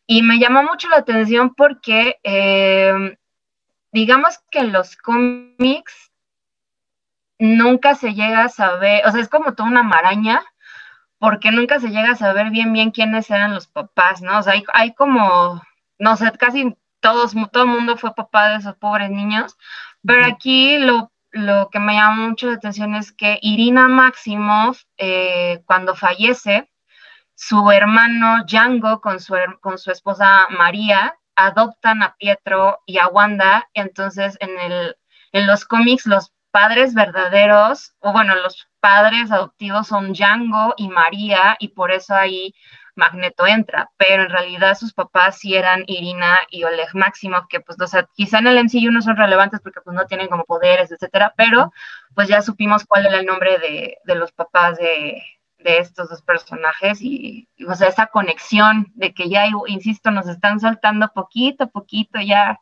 [0.07, 3.15] Y me llamó mucho la atención porque, em,
[3.91, 6.11] digamos que en los cómics
[7.39, 10.43] nunca se llega a saber, o sea, es como toda una maraña,
[11.19, 14.39] porque nunca se llega a saber bien bien quiénes eran los papás, ¿no?
[14.39, 15.61] O sea, hay, hay como,
[15.97, 19.57] no sé, casi todos, todo el mundo fue papá de esos pobres niños,
[20.05, 21.11] pero aquí lo,
[21.71, 26.69] que me llama mucho la atención es que Irina Maximov, eh, cuando fallece,
[27.35, 33.67] su hermano Django con su, con su esposa María adoptan a Pietro y a Wanda,
[33.73, 34.95] entonces en, el,
[35.31, 41.55] en los cómics los padres verdaderos, o bueno, los padres adoptivos son Django y María,
[41.59, 42.53] y por eso ahí
[42.95, 47.79] Magneto entra, pero en realidad sus papás sí eran Irina y Oleg Maximov, que pues,
[47.79, 50.91] o sea, quizá en el MCU no son relevantes porque pues no tienen como poderes,
[50.91, 51.71] etcétera, pero
[52.13, 55.21] pues ya supimos cuál era el nombre de, los papás de,
[55.57, 61.09] estos dos personajes y, o sea, esa conexión de que ya, insisto, nos están soltando
[61.13, 62.59] poquito a poquito ya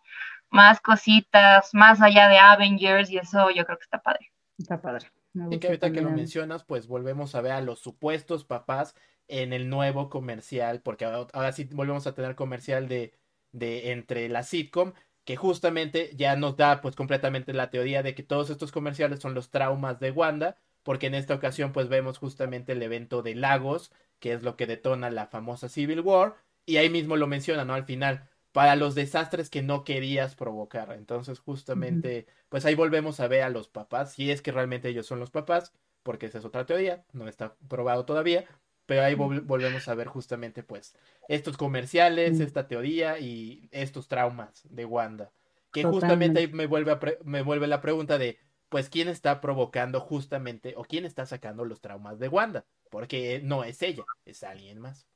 [0.52, 4.32] más cositas, más allá de Avengers y eso yo creo que está padre.
[4.58, 5.08] Está padre.
[5.50, 8.96] Y que ahorita que lo mencionas, pues volvemos a ver a los supuestos papás
[9.32, 13.14] en el nuevo comercial, porque ahora, sí volvemos a tener comercial de,
[13.52, 18.24] de entre la sitcom, que justamente ya nos da pues completamente la teoría de que
[18.24, 22.74] todos estos comerciales son los traumas de Wanda, porque en esta ocasión pues vemos justamente
[22.74, 26.90] el evento de Lagos, que es lo que detona la famosa Civil War, y ahí
[26.90, 27.74] mismo lo menciona, ¿no?
[27.74, 30.92] Al final, para los desastres que no querías provocar.
[30.92, 35.06] Entonces justamente, pues ahí volvemos a ver a los papás, si es que realmente ellos
[35.08, 38.46] son los papás, porque esa es otra teoría, no está probado todavía,
[38.92, 40.94] pero ahí volvemos a ver justamente pues
[41.30, 45.32] estos comerciales, esta teoría y estos traumas de Wanda.
[45.72, 50.74] Que justamente ahí me vuelve, me vuelve la pregunta de, pues, ¿quién está provocando justamente
[50.76, 52.66] o quién está sacando los traumas de Wanda?
[52.90, 55.08] Porque no es ella, es alguien más.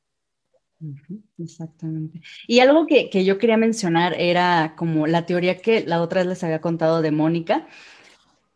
[1.38, 2.22] Exactamente.
[2.48, 6.30] Y algo que, que, yo quería mencionar era como la teoría que la otra vez
[6.30, 7.68] les había contado de Mónica,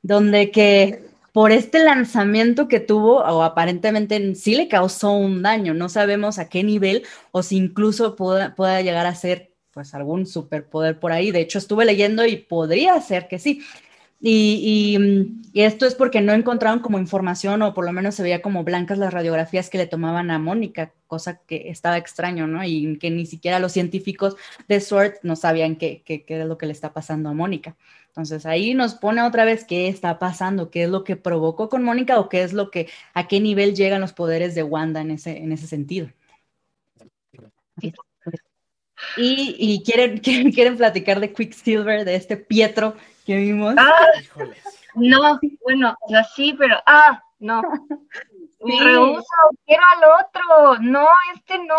[0.01, 5.73] donde que por este lanzamiento que tuvo, o aparentemente sí le causó un daño.
[5.73, 10.99] No sabemos a qué nivel o si incluso pueda, llegar a ser pues algún superpoder
[10.99, 11.31] por ahí.
[11.31, 13.61] De hecho, estuve leyendo y podría ser que sí.
[14.21, 14.97] Y,
[15.53, 18.65] y, esto es porque no encontraron como información o por lo menos se veía como
[18.65, 22.63] blancas las radiografías que le tomaban a Mónica, cosa que estaba extraño, ¿no?
[22.65, 24.35] Y que ni siquiera los científicos
[24.67, 27.77] de SWORD no sabían qué, qué, qué es lo que le está pasando a Mónica.
[28.09, 31.83] Entonces ahí nos pone otra vez qué está pasando, qué es lo que provocó con
[31.83, 35.11] Mónica o qué es lo que, a qué nivel llegan los poderes de Wanda en
[35.11, 36.09] ese, en ese sentido.
[39.17, 40.17] Y, y quieren,
[40.53, 42.95] quieren, platicar de Quicksilver, de este Pietro
[43.25, 43.75] que vimos.
[43.77, 44.07] Ah,
[44.95, 45.95] no, bueno,
[46.35, 47.61] sí, pero, ah, no.
[48.61, 49.23] Me rehuso,
[49.65, 51.75] quiero al otro, no, este no,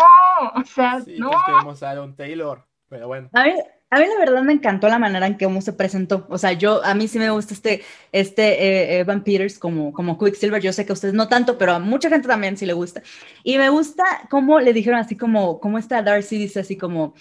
[0.55, 1.29] o sea, no.
[1.29, 3.29] Pues queremos a Aaron Taylor, pero bueno.
[3.33, 6.25] A ver, a mí la verdad me encantó la manera en que cómo se presentó.
[6.29, 10.17] O sea, yo, a mí sí me gusta este, este eh, Evan Peters como, como
[10.17, 10.61] Quicksilver.
[10.61, 13.03] Yo sé que a ustedes no tanto, pero a mucha gente también sí le gusta.
[13.43, 17.15] Y me gusta cómo le dijeron así como, cómo está Darcy dice así como,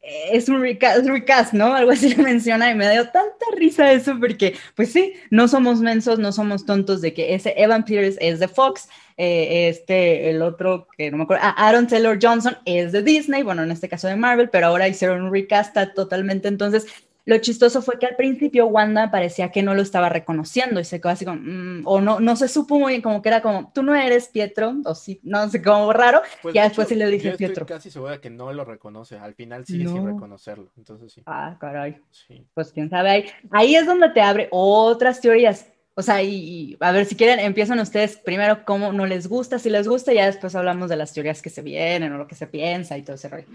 [0.00, 1.74] eh, es un recast, ¿no?
[1.74, 5.80] Algo así le menciona y me dio tanta risa eso porque, pues sí, no somos
[5.80, 10.42] mensos, no somos tontos de que ese Evan Peters es de Fox, eh, este, el
[10.42, 13.88] otro, que no me acuerdo, ah, Aaron Taylor Johnson es de Disney, bueno, en este
[13.88, 16.86] caso de Marvel, pero ahora hicieron un recast totalmente, entonces
[17.24, 21.00] lo chistoso fue que al principio Wanda parecía que no lo estaba reconociendo y se
[21.00, 23.70] quedó así como, mm", o no, no se supo muy bien, como que era como,
[23.72, 27.06] tú no eres Pietro, o sí, no sé, como raro, y ya después sí le
[27.06, 27.62] dije yo Pietro.
[27.62, 31.22] Estoy casi segura que no lo reconoce, al final sigue sin reconocerlo, entonces sí.
[31.26, 32.00] Ah, caray.
[32.10, 32.44] Sí.
[32.54, 35.66] Pues quién sabe, ahí, ahí es donde te abre otras teorías.
[35.94, 39.68] O sea, y, a ver si quieren, empiezan ustedes primero cómo no les gusta, si
[39.68, 42.34] les gusta, y ya después hablamos de las teorías que se vienen o lo que
[42.34, 43.46] se piensa y todo ese rollo.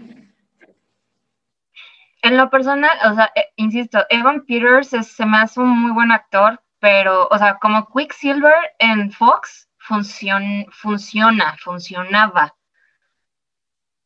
[2.22, 6.12] En lo personal, o sea, eh, insisto, Evan Peters se me hace un muy buen
[6.12, 12.54] actor, pero, o sea, como Quicksilver en Fox funciona, funcionaba.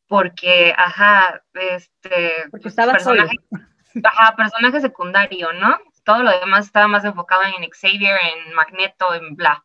[0.06, 2.48] Porque, ajá, este.
[2.50, 3.36] Porque estaba personaje,
[4.04, 5.78] Ajá, personaje secundario, ¿no?
[6.04, 9.64] Todo lo demás estaba más enfocado en Xavier, en Magneto, en bla.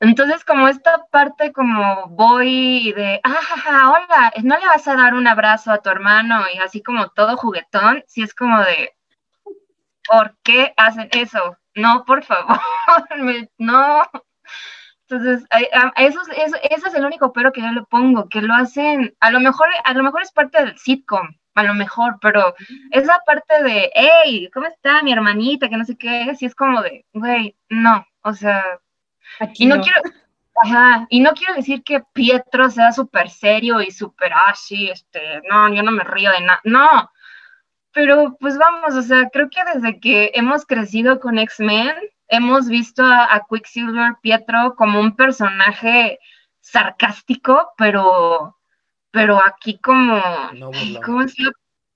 [0.00, 5.26] Entonces, como esta parte como voy de, ah, hola, ¿no le vas a dar un
[5.26, 6.44] abrazo a tu hermano?
[6.54, 8.94] Y así como todo juguetón, sí es como de,
[10.08, 11.58] ¿por qué hacen eso?
[11.74, 12.58] No, por favor,
[13.58, 14.02] no.
[15.08, 15.46] Entonces,
[15.96, 19.30] eso, eso, ese es el único pero que yo le pongo, que lo hacen, a
[19.30, 22.54] lo mejor, a lo mejor es parte del sitcom, a lo mejor, pero
[22.90, 25.68] esa parte de, hey, ¿cómo está mi hermanita?
[25.68, 28.80] Que no sé qué, sí es como de, güey, no, o sea,
[29.54, 30.00] y no, quiero,
[30.62, 35.42] ajá, y no quiero decir que Pietro sea súper serio y súper, ah, sí, este,
[35.48, 37.10] no, yo no me río de nada, no,
[37.92, 41.96] pero pues vamos, o sea, creo que desde que hemos crecido con X-Men,
[42.28, 46.18] hemos visto a, Quicksilver Pietro como un personaje
[46.60, 48.56] sarcástico, pero,
[49.10, 50.20] pero aquí como,
[51.04, 51.34] ¿cómo es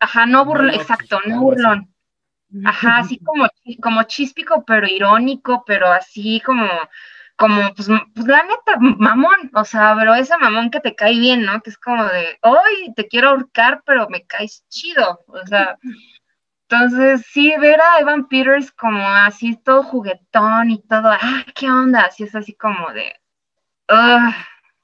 [0.01, 1.95] Ajá, no burlón, exacto, no burlón.
[2.65, 3.49] Ajá, así como,
[3.81, 6.69] como chíspico, pero irónico, pero así como
[7.37, 11.45] como, pues, pues, la neta, mamón, o sea, pero ese mamón que te cae bien,
[11.45, 11.61] ¿no?
[11.63, 15.77] Que es como de, hoy te quiero ahorcar, pero me caes chido, o sea,
[16.69, 22.03] entonces sí, ver a Evan Peters como así todo juguetón y todo, ah, ¿qué onda?
[22.03, 23.13] Así es así como de,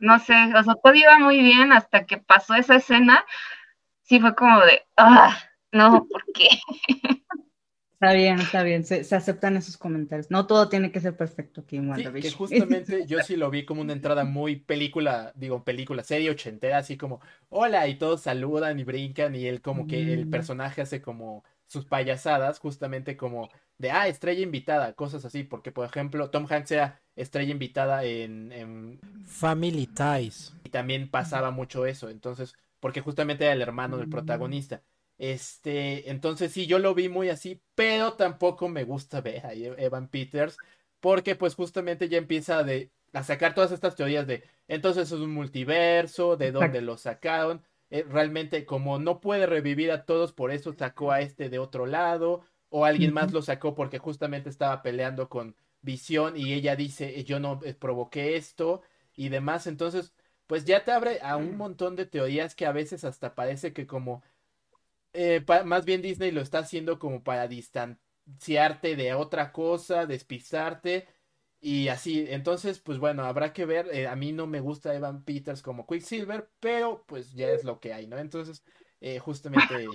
[0.00, 3.24] no sé, o sea, todo iba muy bien hasta que pasó esa escena,
[4.02, 5.38] sí fue como de, ah,
[5.72, 6.48] no, ¿por qué?
[8.02, 10.30] Está bien, está bien, se, aceptan esos comentarios.
[10.30, 12.22] No todo tiene que ser perfecto aquí en WandaVision.
[12.22, 16.30] Sí, que justamente yo sí lo vi como una entrada muy película, digo, película serie
[16.30, 20.30] ochentera, así como, hola, y todos saludan y brincan, y él como que el mm.
[20.30, 25.86] personaje hace como sus payasadas, justamente como de, ah, estrella invitada, cosas así, porque por
[25.86, 28.52] ejemplo, Tom Hanks era estrella invitada en...
[28.52, 29.00] en...
[29.24, 30.54] Family Ties.
[30.64, 34.82] Y también pasaba mucho eso, entonces, porque justamente era el hermano del protagonista.
[35.16, 40.08] Este, entonces sí, yo lo vi muy así, pero tampoco me gusta ver a Evan
[40.08, 40.58] Peters,
[41.00, 45.32] porque pues justamente ya empieza de, a sacar todas estas teorías de, entonces es un
[45.32, 50.74] multiverso, de dónde lo sacaron, eh, realmente como no puede revivir a todos, por eso
[50.74, 55.28] sacó a este de otro lado, o alguien más lo sacó porque justamente estaba peleando
[55.28, 58.82] con Visión y ella dice, yo no eh, provoqué esto
[59.14, 60.14] y demás, entonces
[60.46, 63.86] pues ya te abre a un montón de teorías que a veces hasta parece que
[63.86, 64.22] como
[65.12, 71.08] eh, más bien Disney lo está haciendo como para distanciarte de otra cosa, despistarte
[71.60, 72.26] y así.
[72.28, 73.88] Entonces, pues bueno, habrá que ver.
[73.92, 77.80] Eh, a mí no me gusta Evan Peters como Quicksilver, pero pues ya es lo
[77.80, 78.18] que hay, ¿no?
[78.18, 78.62] Entonces,
[79.00, 79.86] eh, justamente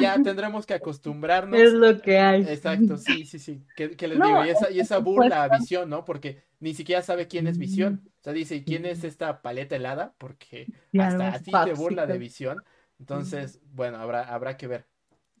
[0.00, 1.58] ya, tendremos que acostumbrarnos.
[1.58, 2.42] Es lo que hay.
[2.42, 3.64] Exacto, sí, sí, sí.
[3.76, 6.04] Que, les digo, y esa, y esa burla a visión, ¿no?
[6.04, 8.02] Porque ni siquiera sabe quién es visión.
[8.20, 10.14] O sea, dice, ¿y quién es esta paleta helada?
[10.18, 12.62] Porque hasta así te burla de visión.
[12.98, 14.86] Entonces, bueno, habrá, habrá que ver.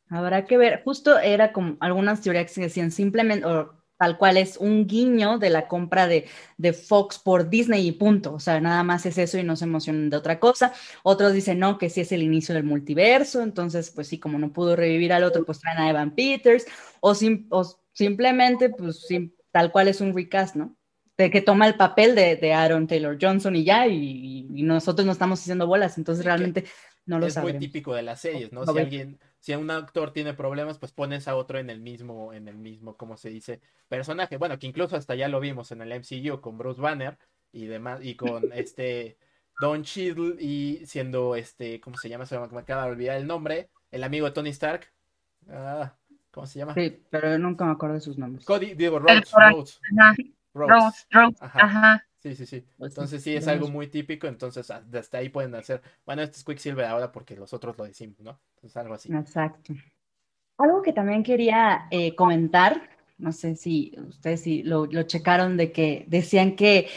[0.08, 0.82] Habrá que ver.
[0.84, 5.50] Justo era como algunas teorías que decían simplemente, o tal cual es un guiño de
[5.50, 6.26] la compra de,
[6.72, 8.34] Fox por Disney y punto.
[8.34, 10.72] O sea, nada más es eso y no se emocionan de otra cosa.
[11.02, 13.42] Otros dicen, no, que sí es el inicio del multiverso.
[13.42, 16.66] Entonces, pues sí, como no pudo revivir al otro, pues traen a Evan Peters.
[17.00, 17.14] O,
[17.92, 19.06] simplemente, pues
[19.50, 20.76] tal cual es un recast, ¿no?
[21.16, 25.12] De que toma el papel de, Aaron Taylor Johnson y ya, y, y, nosotros no
[25.12, 25.96] estamos haciendo bolas.
[25.96, 26.64] Entonces, realmente
[27.06, 28.66] es muy típico de las series, ¿no?
[28.66, 32.48] Si alguien, si un actor tiene problemas, pues pones a otro en el mismo, en
[32.48, 33.60] el mismo, ¿cómo se dice?
[33.88, 34.38] Personaje.
[34.38, 37.18] Bueno, que incluso hasta ya lo vimos en el MCU con Bruce Banner
[37.52, 39.18] y demás, y con este
[39.60, 42.24] Don Cheadle y siendo este, ¿cómo se llama?
[42.24, 44.90] Se me acaba de olvidar el nombre, el amigo de Tony Stark.
[45.50, 45.92] Ah,
[46.30, 46.72] ¿Cómo se llama?
[46.72, 48.46] Sí, pero nunca me acuerdo de sus nombres.
[48.46, 49.30] Cody, digo, Rhodes.
[49.30, 49.78] Rhodes.
[50.54, 51.06] Rhodes.
[51.10, 51.42] Rhodes.
[51.42, 52.02] Ajá.
[52.24, 52.64] Sí, sí, sí.
[52.78, 56.44] Pues entonces sí es algo muy típico, entonces hasta ahí pueden hacer, bueno, este es
[56.44, 58.40] Quicksilver ahora porque los otros lo decimos, ¿no?
[58.54, 59.12] Entonces algo así.
[59.12, 59.74] Exacto.
[60.56, 66.06] Algo que también quería eh, comentar, no sé si ustedes sí lo, checaron, de que
[66.08, 66.88] decían que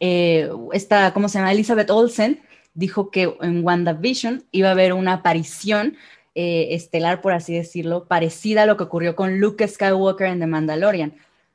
[0.00, 1.52] eh, esta, ¿cómo se llama?
[1.52, 2.42] Elizabeth Olsen
[2.74, 5.96] dijo que en WandaVision iba a haber una aparición
[6.34, 10.46] eh, estelar, por así decirlo, parecida a lo que ocurrió con Luke Skywalker en The
[10.46, 11.14] Mandalorian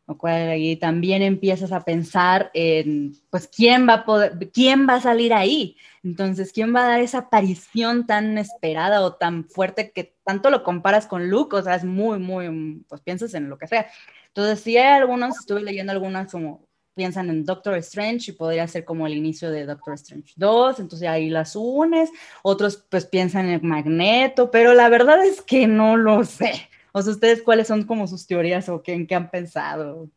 [0.09, 4.95] lo cual ahí también empiezas a pensar en, pues, quién va a poder, quién va
[4.95, 5.77] a salir ahí.
[6.03, 10.63] Entonces, ¿quién va a dar esa aparición tan esperada o tan fuerte que tanto lo
[10.63, 11.55] comparas con Luke?
[11.55, 13.85] O sea, es muy, muy, pues piensas en lo que sea.
[14.29, 18.85] Entonces, si hay algunos, estuve leyendo algunas como piensan en Doctor Strange y podría ser
[18.85, 22.09] como el inicio de Doctor Strange 2, entonces ahí las unes,
[22.41, 26.67] otros pues piensan en Magneto, pero la verdad es que no lo sé.
[26.99, 30.09] O sea, ¿ustedes cuáles son como sus teorías o qué, en qué han pensado?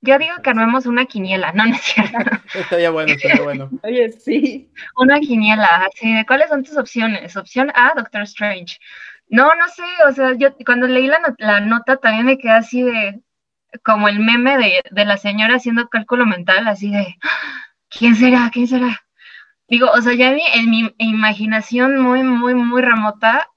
[0.00, 2.18] Yo digo que armemos una quiniela, no, no es cierto.
[2.54, 3.70] estaría bueno, estaría bueno.
[3.82, 4.70] Oye, sí.
[4.96, 7.36] Una quiniela, así de cuáles son tus opciones.
[7.36, 8.78] Opción A, Doctor Strange.
[9.28, 12.82] No, no sé, o sea, yo cuando leí la, la nota también me quedé así
[12.82, 13.20] de,
[13.84, 17.16] como el meme de, de la señora haciendo cálculo mental, así de,
[17.90, 18.50] ¿quién será?
[18.52, 19.02] ¿Quién será?
[19.68, 23.50] Digo, o sea, ya en mi imaginación muy, muy, muy remota,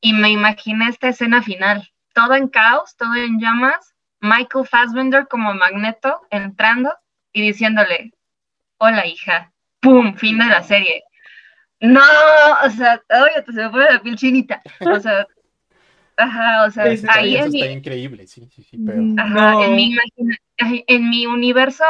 [0.00, 5.54] y me imaginé esta escena final, todo en caos, todo en llamas, Michael Fassbender como
[5.54, 6.92] Magneto entrando
[7.32, 8.12] y diciéndole,
[8.78, 10.14] hola hija, ¡pum!
[10.14, 11.02] Fin de la serie.
[11.80, 12.02] No,
[12.64, 14.62] o sea, oye, se me pone la piel chinita.
[14.80, 15.26] O sea,
[16.16, 19.02] ajá, o sea, ahí es está increíble, sí, sí, sí, pero...
[19.16, 19.96] Ajá, en, mi
[20.58, 21.84] en mi universo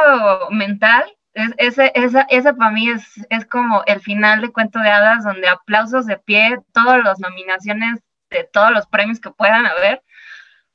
[0.51, 1.91] mental, es, ese,
[2.29, 6.17] esa, para mí es, es como el final de Cuento de Hadas, donde aplausos de
[6.17, 10.03] pie, todas las nominaciones de todos los premios que puedan haber,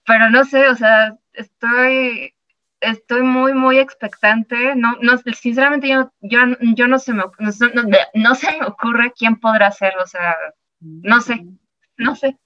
[0.05, 2.35] pero no sé, o sea, estoy,
[2.81, 7.83] estoy muy, muy expectante, no, no, sinceramente yo, yo, yo no, se me, no,
[8.15, 10.37] no se me ocurre quién podrá ser, o sea,
[10.81, 11.47] no sé,
[11.97, 12.37] no sé.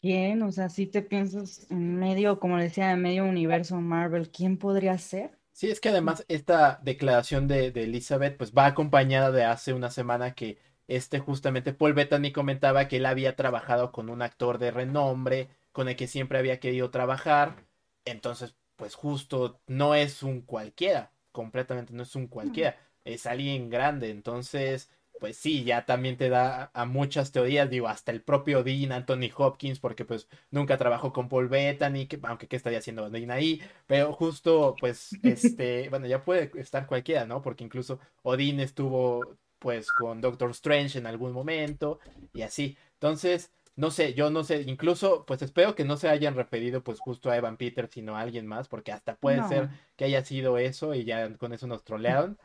[0.00, 0.42] ¿Quién?
[0.42, 4.96] O sea, si te piensas en medio, como decía, en medio universo Marvel, ¿quién podría
[4.96, 5.37] ser?
[5.58, 10.32] Sí, es que además esta declaración de, Elizabeth pues va acompañada de hace una semana
[10.36, 15.48] que este justamente Paul Bettany comentaba que él había trabajado con un actor de renombre,
[15.72, 17.56] con el que siempre había querido trabajar,
[18.04, 24.10] entonces pues justo no es un cualquiera, completamente no es un cualquiera, es alguien grande,
[24.10, 28.92] entonces pues sí, ya también te da a muchas teorías, digo, hasta el propio Dean,
[28.92, 33.30] Anthony Hopkins, porque pues nunca trabajó con Paul Bettany, que, aunque qué estaría haciendo Dean
[33.30, 37.42] ahí, pero justo pues este, bueno, ya puede estar cualquiera, ¿no?
[37.42, 41.98] Porque incluso Odin estuvo pues con Doctor Strange en algún momento
[42.32, 42.76] y así.
[42.94, 46.98] Entonces, no sé, yo no sé, incluso pues espero que no se hayan referido pues
[46.98, 50.58] justo a Evan Peters, sino a alguien más, porque hasta puede ser que haya sido
[50.58, 52.38] eso y ya con eso nos trolearon.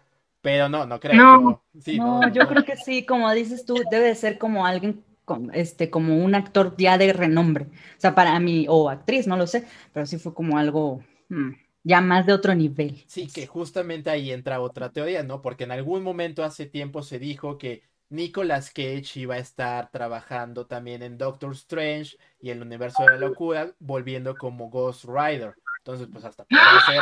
[0.44, 1.16] Pero no, no creo.
[1.16, 1.64] No,
[1.96, 5.02] no, yo creo que sí, como dices tú, debe ser como alguien,
[5.54, 7.68] este, como un actor ya de renombre.
[7.98, 11.52] O sea, para mí, o actriz, no lo sé, pero sí fue como algo hmm,
[11.84, 13.06] ya más de otro nivel.
[13.08, 15.42] Sí, que justamente ahí entra otra teoría, ¿no?
[15.42, 20.66] Porque en algún momento hace tiempo se dijo que Nicolas Cage iba a estar trabajando
[20.66, 25.56] también en Doctor Strange y el universo de la locura, volviendo como Ghost Rider.
[25.78, 27.02] Entonces, pues hasta puede ser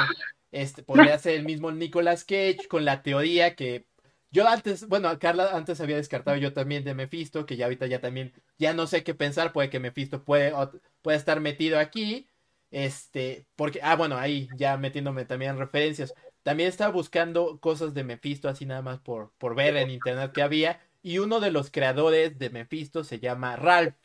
[0.51, 3.85] este, podría ser el mismo Nicolas Cage con la teoría que
[4.31, 7.99] yo antes, bueno, Carla antes había descartado yo también de Mephisto, que ya ahorita ya
[7.99, 10.53] también, ya no sé qué pensar, puede que Mephisto puede,
[11.01, 12.27] puede estar metido aquí.
[12.71, 16.13] Este, porque, ah, bueno, ahí ya metiéndome también en referencias.
[16.43, 20.41] También estaba buscando cosas de Mephisto, así nada más por, por ver en internet que
[20.41, 20.79] había.
[21.03, 23.95] Y uno de los creadores de Mephisto se llama Ralph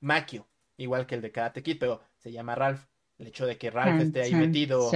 [0.00, 2.84] Macchio, igual que el de Karate Kid, pero se llama Ralph
[3.18, 4.90] el hecho de que Ralph esté ahí metido,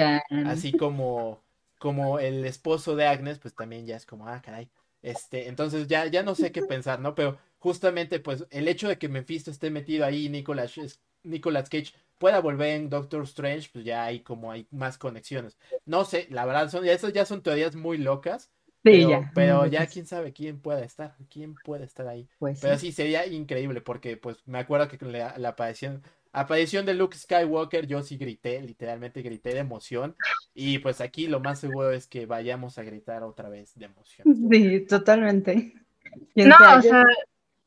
[0.46, 1.42] así como,
[1.78, 4.68] como el esposo de Agnes, pues también ya es como, ah, caray.
[5.02, 7.14] Este, entonces ya, ya no sé qué pensar, ¿no?
[7.14, 10.74] Pero justamente, pues, el hecho de que Mephisto esté metido ahí, Nicolas,
[11.22, 15.56] Nicolas Cage pueda volver en Doctor Strange, pues ya hay como hay más conexiones.
[15.84, 18.50] No sé, la verdad, son, esas ya son teorías muy locas.
[18.82, 19.30] pero, ya.
[19.34, 22.28] Pero ya quién sabe quién puede estar, quién puede estar ahí.
[22.38, 22.92] Pues pero sí.
[22.92, 26.02] sería increíble porque pues me acuerdo que la, la aparición
[26.36, 30.14] aparición de Luke Skywalker, yo sí grité, literalmente grité de emoción.
[30.54, 34.26] Y pues aquí lo más seguro es que vayamos a gritar otra vez de emoción.
[34.50, 35.72] Sí, totalmente.
[36.34, 37.04] No, o sea,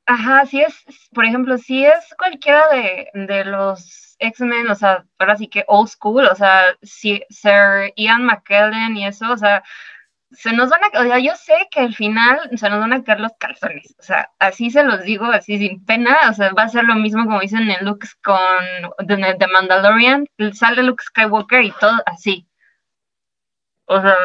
[0.06, 0.76] ajá, si es,
[1.14, 5.90] por ejemplo, si es cualquiera de, de los X-Men, o sea, ahora sí que old
[5.90, 9.64] school, o sea, si Sir Ian McKellen y eso, o sea,
[10.32, 13.04] se nos van a, o sea, yo sé que al final se nos van a
[13.04, 16.64] caer los calzones, o sea, así se los digo, así sin pena, o sea, va
[16.64, 18.38] a ser lo mismo como dicen en Luke con
[19.08, 22.48] The, Mandalorian, sale Luke Skywalker y todo así.
[23.86, 24.16] O sea,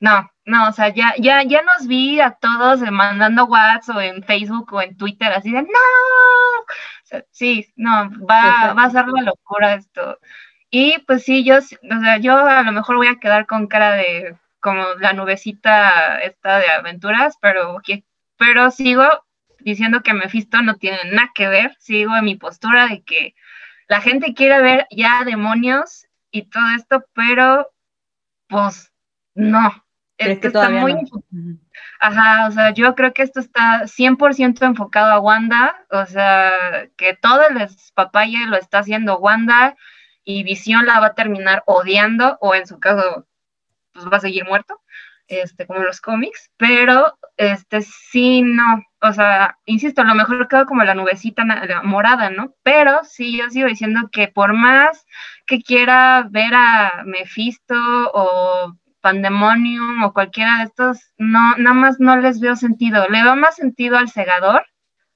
[0.00, 4.22] no, no, o sea, ya, ya, ya nos vi a todos mandando WhatsApp o en
[4.22, 5.68] Facebook o en Twitter así de no,
[7.30, 10.18] sí, no, va, va a ser la locura esto.
[10.70, 13.92] Y pues sí, yo, o sea, yo a lo mejor voy a quedar con cara
[13.92, 17.80] de como la nubecita esta de aventuras, pero,
[18.36, 19.04] pero sigo
[19.60, 23.34] diciendo que Mephisto no tiene nada que ver, sigo en mi postura de que
[23.88, 27.70] la gente quiere ver ya demonios y todo esto, pero
[28.48, 28.92] pues
[29.34, 29.84] no.
[30.16, 30.94] Esto está muy...
[31.98, 37.14] Ajá, o sea, yo creo que esto está 100% enfocado a Wanda, o sea, que
[37.14, 39.76] todo el papaye lo está haciendo Wanda
[40.24, 43.26] y Visión la va a terminar odiando o en su caso
[43.92, 44.80] pues va a seguir muerto,
[45.26, 50.66] este, como los cómics, pero este sí, no, o sea, insisto, a lo mejor quedó
[50.66, 51.44] como la nubecita
[51.84, 52.54] morada, ¿no?
[52.62, 55.06] Pero sí, yo sigo diciendo que por más
[55.46, 57.74] que quiera ver a Mephisto
[58.12, 63.08] o Pandemonium o cualquiera de estos, no, nada más no les veo sentido.
[63.08, 64.66] Le veo más sentido al segador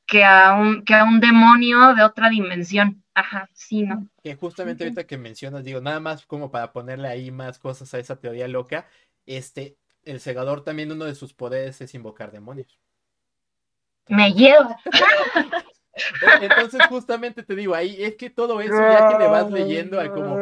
[0.06, 3.03] que a un, que a un demonio de otra dimensión.
[3.14, 4.08] Ajá, sí, ¿no?
[4.22, 7.98] Que justamente ahorita que mencionas, digo, nada más como para ponerle ahí más cosas a
[7.98, 8.88] esa teoría loca,
[9.24, 12.78] este, el segador también uno de sus poderes es invocar demonios.
[14.08, 14.76] Me lleva.
[16.40, 20.12] Entonces, justamente te digo, ahí es que todo eso, ya que le vas leyendo al
[20.12, 20.40] como,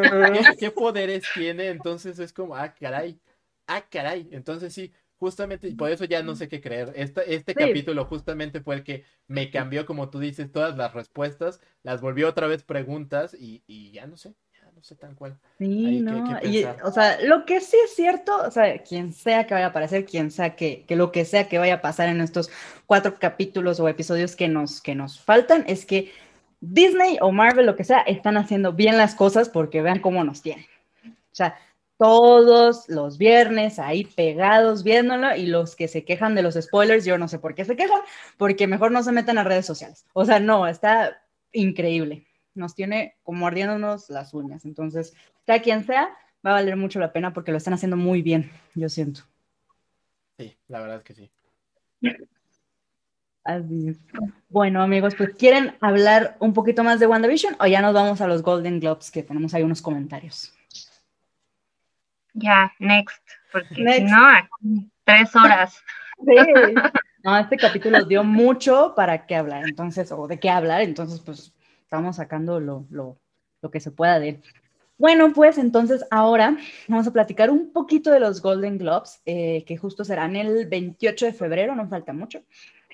[0.59, 1.68] ¿qué, poderes tiene?
[1.68, 3.20] Entonces es como, ah, caray,
[3.66, 4.29] ah, caray.
[4.33, 4.93] Entonces sí,
[5.23, 6.93] justamente, y por eso ya no sé qué creer.
[6.97, 11.61] Este, este capítulo justamente fue el que me cambió, como tú dices, todas las respuestas,
[11.85, 14.35] las volvió otra vez preguntas y, y ya no sé
[14.75, 15.39] no sé tan cual.
[15.59, 16.41] Sí, no.
[16.43, 19.68] y, o sea, lo que sí es cierto, o sea, quien sea que vaya a
[19.68, 22.51] aparecer, quien sea que, que, lo que sea que vaya a pasar en estos
[22.87, 26.11] cuatro capítulos o episodios que nos, que nos faltan, es que
[26.61, 30.43] Disney o Marvel, lo que sea, están haciendo bien las cosas porque vean cómo nos
[30.43, 30.66] tienen.
[31.05, 31.57] O sea,
[32.03, 37.16] todos los viernes ahí pegados viéndolo y los que se quejan de los spoilers, yo
[37.16, 38.00] no sé por qué se quejan,
[38.36, 40.05] porque mejor no se metan a redes sociales.
[40.12, 41.22] O sea, no, está
[41.53, 44.64] increíble nos tiene como ardiéndonos las uñas.
[44.64, 45.14] Entonces,
[45.46, 46.09] sea quien sea,
[46.44, 49.22] va a valer mucho la pena porque lo están haciendo muy bien, yo siento.
[50.38, 51.30] Sí, la verdad es que sí.
[53.44, 53.96] Así
[54.48, 58.28] Bueno, amigos, pues ¿quieren hablar un poquito más de WandaVision o ya nos vamos a
[58.28, 60.53] los Golden Globes que tenemos ahí unos comentarios?
[62.35, 64.26] Ya, next, porque no,
[65.05, 65.83] tres horas.
[66.24, 66.35] Sí.
[67.24, 71.55] No, este capítulo dio mucho para qué hablar, entonces, o de qué hablar, entonces, pues
[71.80, 73.16] estamos sacando lo, lo,
[73.61, 74.43] lo que se pueda de él.
[74.99, 76.57] Bueno, pues entonces ahora
[76.89, 81.26] vamos a platicar un poquito de los Golden Globes, eh, que justo serán el 28
[81.26, 82.43] de febrero, no falta mucho,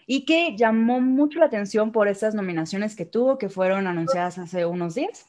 [0.07, 4.65] y que llamó mucho la atención por esas nominaciones que tuvo, que fueron anunciadas hace
[4.67, 5.27] unos días.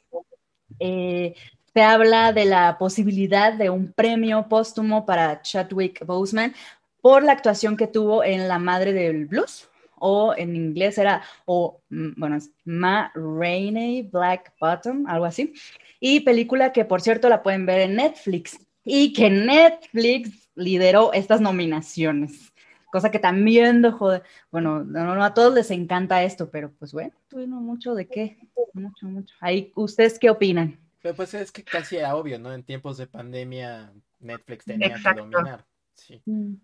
[0.80, 1.36] Eh,
[1.80, 6.54] se habla de la posibilidad de un premio póstumo para Chadwick Boseman
[7.00, 11.80] por la actuación que tuvo en La Madre del Blues, o en inglés era, o,
[11.90, 15.54] mm, bueno, es Ma Rainey Black Bottom, algo así.
[16.02, 21.40] Y película que, por cierto, la pueden ver en Netflix y que Netflix lideró estas
[21.40, 22.52] nominaciones.
[22.92, 24.20] Cosa que también dejó
[24.52, 28.38] bueno, no, a todos les encanta esto, pero pues bueno, tuvimos mucho de qué,
[28.74, 29.34] mucho, mucho.
[29.40, 30.78] Ahí, ¿ustedes qué opinan?
[31.02, 32.54] Pues es que casi era obvio, ¿no?
[32.54, 35.66] En tiempos de pandemia, Netflix tenía que dominar.
[35.94, 36.22] Sí.
[36.26, 36.56] Mm,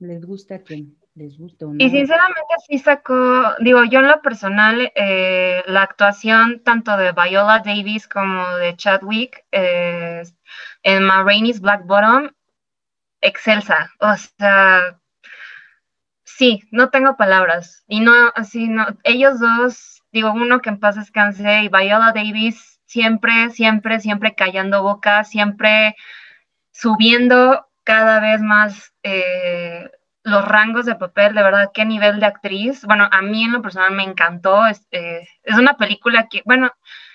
[0.00, 4.92] les gusta a quién les gusta Y sinceramente sí sacó, digo, yo en lo personal,
[4.94, 10.22] eh, la actuación tanto de Viola Davis como de Chadwick eh,
[10.82, 12.30] en Ma Black Bottom,
[13.20, 13.90] excelsa.
[14.00, 15.00] O sea,
[16.24, 17.84] sí, no tengo palabras.
[17.88, 22.77] Y no, así, no, ellos dos, digo, uno que en paz descanse y Viola Davis
[22.88, 25.94] siempre, siempre, siempre callando boca, siempre
[26.72, 29.90] subiendo cada vez más eh,
[30.22, 32.84] los rangos de papel, de verdad, qué nivel de actriz.
[32.84, 34.66] Bueno, a mí en lo personal me encantó.
[34.66, 36.70] Es, es una película que, bueno,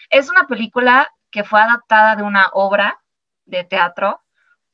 [0.09, 3.01] es una película que fue adaptada de una obra
[3.45, 4.21] de teatro,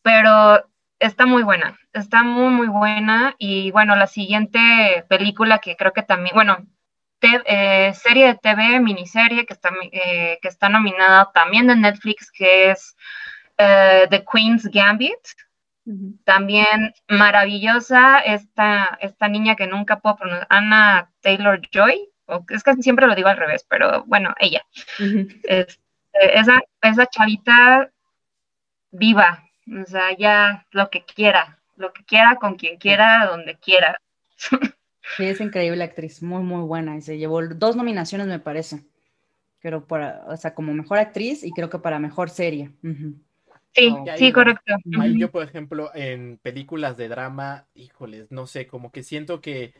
[0.02, 0.66] pero
[1.00, 3.36] está muy buena, está muy, muy buena.
[3.38, 6.58] Y bueno, la siguiente película que creo que también, bueno,
[7.22, 12.72] eh, serie de TV, miniserie que está, eh, que está nominada también de Netflix, que
[12.72, 12.96] es
[13.58, 15.20] The Queen's Gambit
[16.24, 22.74] también maravillosa esta, esta niña que nunca puedo pronunciar, Anna Taylor Joy, o es que
[22.76, 24.62] siempre lo digo al revés, pero bueno, ella.
[25.44, 25.80] Este,
[26.14, 27.90] esa, esa chavita
[28.92, 29.44] viva,
[29.82, 34.00] o sea, ya lo que quiera, lo que quiera, con quien quiera, donde quiera.
[35.16, 36.98] Sí, es increíble actriz, muy, muy buena.
[36.98, 38.84] Y se llevó dos nominaciones, me parece.
[39.62, 42.72] Pero para, o sea, como mejor actriz y creo que para mejor serie.
[43.74, 44.74] Sí, sí, correcto.
[45.16, 49.74] yo, por ejemplo, en películas de drama, híjoles, no sé, como que siento que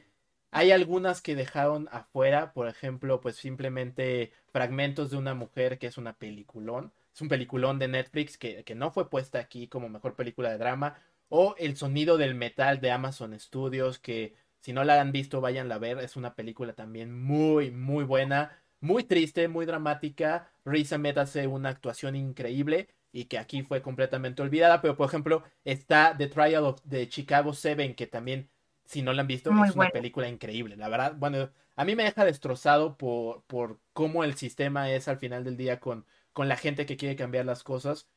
[0.52, 5.98] hay algunas que dejaron afuera, por ejemplo, pues simplemente fragmentos de una mujer que es
[5.98, 6.92] una peliculón.
[7.14, 10.58] Es un peliculón de Netflix que, que no fue puesta aquí como mejor película de
[10.58, 10.96] drama.
[11.30, 15.76] O El sonido del metal de Amazon Studios, que Si no la han visto, váyanla
[15.76, 16.00] a ver.
[16.00, 18.58] Es una película también muy, muy buena.
[18.82, 20.50] Muy triste, muy dramática.
[20.66, 24.82] Riz Ahmed hace una actuación increíble y que aquí fue completamente olvidada.
[24.82, 28.50] Pero, por ejemplo, está The Trial of the Chicago Seven, que también,
[28.86, 30.76] si no la han visto, es una película increíble.
[30.78, 35.18] La verdad, bueno, a mí me deja destrozado por, por cómo el sistema es al
[35.18, 38.08] final del día con, con la gente que quiere cambiar las cosas.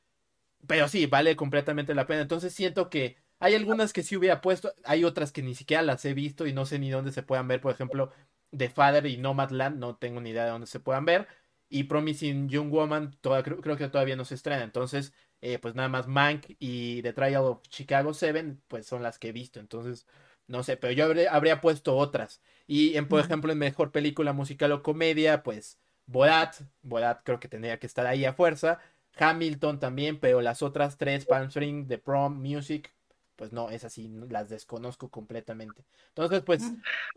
[0.67, 2.23] Pero sí, vale completamente la pena.
[2.23, 6.05] Entonces siento que hay algunas que sí hubiera puesto, hay otras que ni siquiera las
[6.05, 7.61] he visto y no sé ni dónde se puedan ver.
[7.61, 8.13] Por ejemplo,
[8.57, 11.27] The Father y Nomadland, no tengo ni idea de dónde se puedan ver.
[11.69, 14.63] Y Promising Young Woman, creo, que todavía no se estrena.
[14.63, 19.19] Entonces, eh, pues nada más Mank y The Trial of Chicago 7, pues son las
[19.19, 19.59] que he visto.
[19.59, 20.07] Entonces,
[20.47, 22.43] no sé, pero yo habría, puesto otras.
[22.69, 27.49] Y en, por ejemplo, en mejor película musical o comedia, pues Borat, Borat creo que
[27.49, 28.79] tendría que estar ahí a fuerza.
[29.19, 32.93] Hamilton también, pero las otras tres, Palm Spring, The Prom, Music,
[33.37, 35.85] pues no, es así, las desconozco completamente.
[36.09, 36.63] Entonces, pues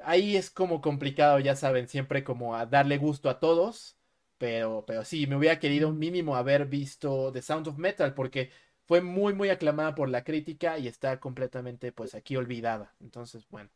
[0.04, 3.98] ahí es como complicado, ya saben, siempre como a darle gusto a todos,
[4.38, 8.50] pero, pero sí, me hubiera querido un mínimo haber visto The Sound of Metal, porque
[8.86, 12.94] fue muy, muy aclamada por la crítica y está completamente, pues aquí olvidada.
[13.02, 13.70] Entonces, bueno,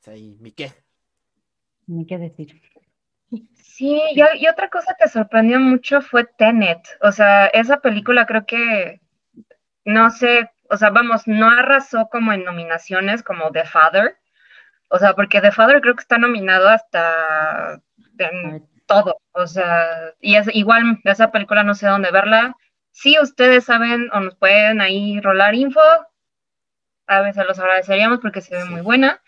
[0.00, 0.72] es ahí mi qué.
[1.86, 2.60] Ni qué decir.
[3.54, 6.80] Sí, y, y, otra cosa que sorprendió mucho fue Tenet.
[7.00, 9.00] O sea, esa película creo que,
[9.84, 14.16] no sé, o sea, vamos, no arrasó como en nominaciones como The Father.
[14.88, 17.80] O sea, porque The Father creo que está nominado hasta
[18.18, 19.16] en todo.
[19.32, 22.56] O sea, y es igual esa película no sé dónde verla.
[22.92, 25.80] Si ustedes saben o nos pueden ahí rolar info,
[27.06, 29.20] a veces los agradeceríamos porque se ve muy buena.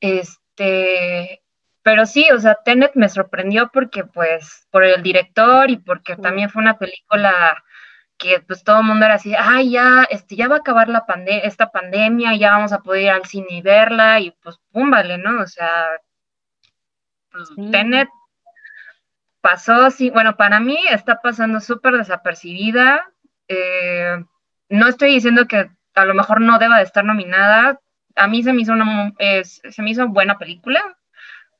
[0.00, 1.42] Este,
[1.82, 6.50] pero sí, o sea, Tenet me sorprendió porque, pues, por el director y porque también
[6.50, 7.62] fue una película
[8.18, 11.06] que, pues, todo el mundo era así, ay, ya, este, ya va a acabar la
[11.06, 14.90] pande esta pandemia, ya vamos a poder ir al cine y verla, y pues, pum,
[14.90, 15.42] vale, ¿no?
[15.42, 15.88] O sea,
[17.30, 18.08] pues, Tenet
[19.40, 23.12] pasó, sí, bueno, para mí está pasando súper desapercibida.
[23.48, 24.24] Eh,
[24.68, 27.80] no estoy diciendo que a lo mejor no deba de estar nominada.
[28.16, 29.12] A mí se me hizo una,
[29.42, 30.96] se me hizo buena película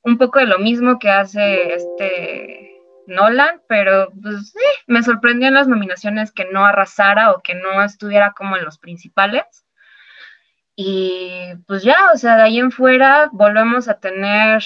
[0.02, 2.75] un poco de lo mismo que hace este
[3.08, 4.54] Nolan, pero pues
[4.86, 8.78] me sorprendió en las nominaciones que no arrasara o que no estuviera como en los
[8.78, 9.44] principales.
[10.74, 14.62] Y pues ya, o sea, de ahí en fuera volvemos a tener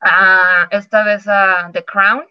[0.00, 2.24] a, esta vez a The Crown,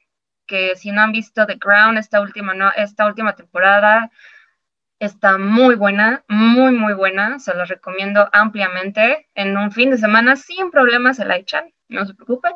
[0.46, 4.12] que si no han visto The Crown, esta última, no, esta última temporada
[5.00, 9.30] está muy buena, muy, muy buena, se la recomiendo ampliamente.
[9.36, 12.54] En un fin de semana sin problemas se la echan no se preocupen.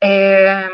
[0.00, 0.68] Eh,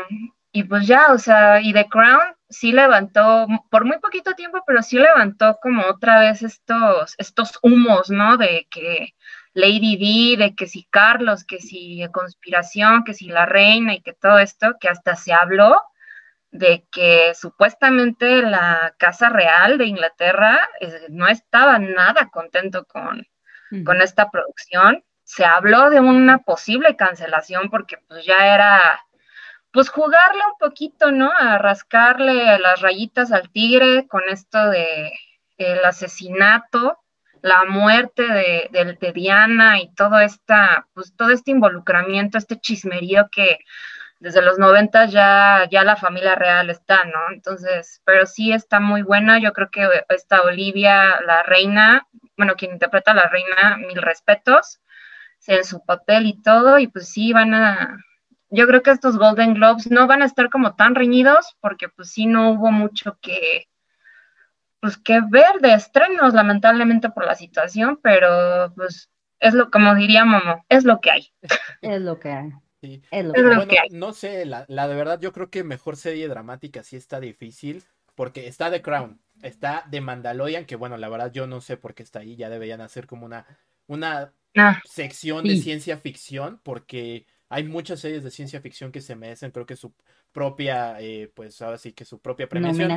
[0.51, 4.83] y pues ya, o sea, y The Crown sí levantó, por muy poquito tiempo, pero
[4.83, 8.37] sí levantó como otra vez estos, estos humos, ¿no?
[8.37, 9.15] De que
[9.53, 14.13] Lady D, de que si Carlos, que si conspiración, que si la reina y que
[14.13, 15.81] todo esto, que hasta se habló
[16.51, 23.25] de que supuestamente la Casa Real de Inglaterra eh, no estaba nada contento con,
[23.85, 28.99] con esta producción se habló de una posible cancelación porque pues ya era
[29.71, 31.31] pues jugarle un poquito, ¿no?
[31.31, 35.11] A rascarle las rayitas al tigre con esto de
[35.57, 36.99] el asesinato,
[37.41, 38.69] la muerte de,
[38.99, 43.59] de, Diana y todo esta, pues todo este involucramiento, este chismerío que
[44.19, 47.33] desde los 90 ya, ya la familia real está, ¿no?
[47.33, 49.39] Entonces, pero sí está muy buena.
[49.39, 52.07] Yo creo que esta Olivia, la reina,
[52.37, 54.79] bueno, quien interpreta a la reina, mil respetos
[55.47, 57.97] en su papel y todo, y pues sí van a,
[58.51, 62.11] yo creo que estos Golden Globes no van a estar como tan reñidos, porque pues
[62.11, 63.67] sí no hubo mucho que,
[64.79, 70.25] pues que ver de estrenos, lamentablemente por la situación, pero pues es lo, como diría
[70.25, 71.33] Momo, es lo que hay.
[71.81, 72.51] Es lo que hay.
[73.11, 73.89] Es lo, que hay.
[73.91, 77.83] No sé, la, la, de verdad yo creo que mejor serie dramática sí está difícil,
[78.15, 81.93] porque está The Crown, está The Mandalorian, que bueno, la verdad yo no sé por
[81.93, 83.45] qué está ahí, ya deberían hacer como una,
[83.87, 89.13] una Ah, sección de ciencia ficción, porque hay muchas series de ciencia ficción que se
[89.13, 89.91] merecen, creo que su
[90.31, 92.89] propia, eh, pues ahora sí que su propia premiación.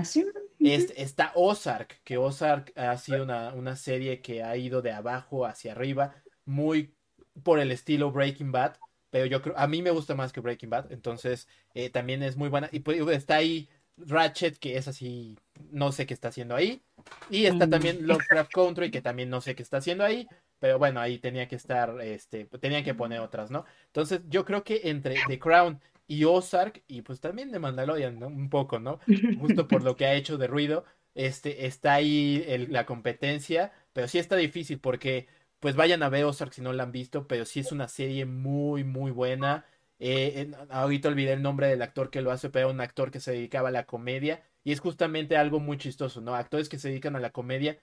[0.96, 6.14] está Ozark, que Ozark ha sido una, serie que ha ido de abajo hacia arriba,
[6.44, 6.94] muy
[7.42, 8.76] por el estilo Breaking Bad,
[9.11, 12.36] pero yo creo, a mí me gusta más que Breaking Bad, entonces eh, también es
[12.36, 12.68] muy buena.
[12.70, 15.36] Y pues, está ahí Ratchet, que es así,
[15.72, 16.80] no sé qué está haciendo ahí.
[17.28, 20.28] Y está también Lovecraft Country, que también no sé qué está haciendo ahí.
[20.59, 23.64] Pero bueno, ahí tenía que estar, este, tenían que poner otras, ¿no?
[23.86, 28.28] Entonces, yo creo que entre The Crown y Ozark, y pues también de Mandalorian, ¿no?
[28.28, 29.00] Un poco, ¿no?
[29.40, 30.84] Justo por lo que ha hecho de ruido,
[31.14, 35.28] este, está ahí la competencia, pero sí está difícil porque
[35.61, 38.26] pues vayan a ver Ozark si no la han visto, pero sí es una serie
[38.26, 39.64] muy, muy buena.
[39.98, 43.32] Eh, ahorita olvidé el nombre del actor que lo hace, pero un actor que se
[43.32, 44.42] dedicaba a la comedia.
[44.62, 46.34] Y es justamente algo muy chistoso, ¿no?
[46.34, 47.78] Actores que se dedican a la comedia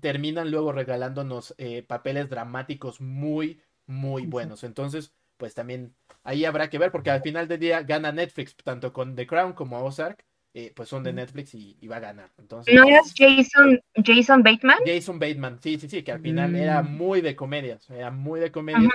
[0.00, 4.64] terminan luego regalándonos eh, papeles dramáticos muy, muy buenos.
[4.64, 8.92] Entonces, pues también ahí habrá que ver, porque al final del día gana Netflix, tanto
[8.92, 10.24] con The Crown como Ozark.
[10.58, 12.30] Eh, pues son de Netflix y, va a ganar.
[12.38, 14.78] Entonces, ¿No es Jason, Jason Bateman?
[14.86, 16.96] Jason Bateman, sí, sí, sí, que al final era mm.
[16.96, 18.88] muy de comedias, era muy de comedia.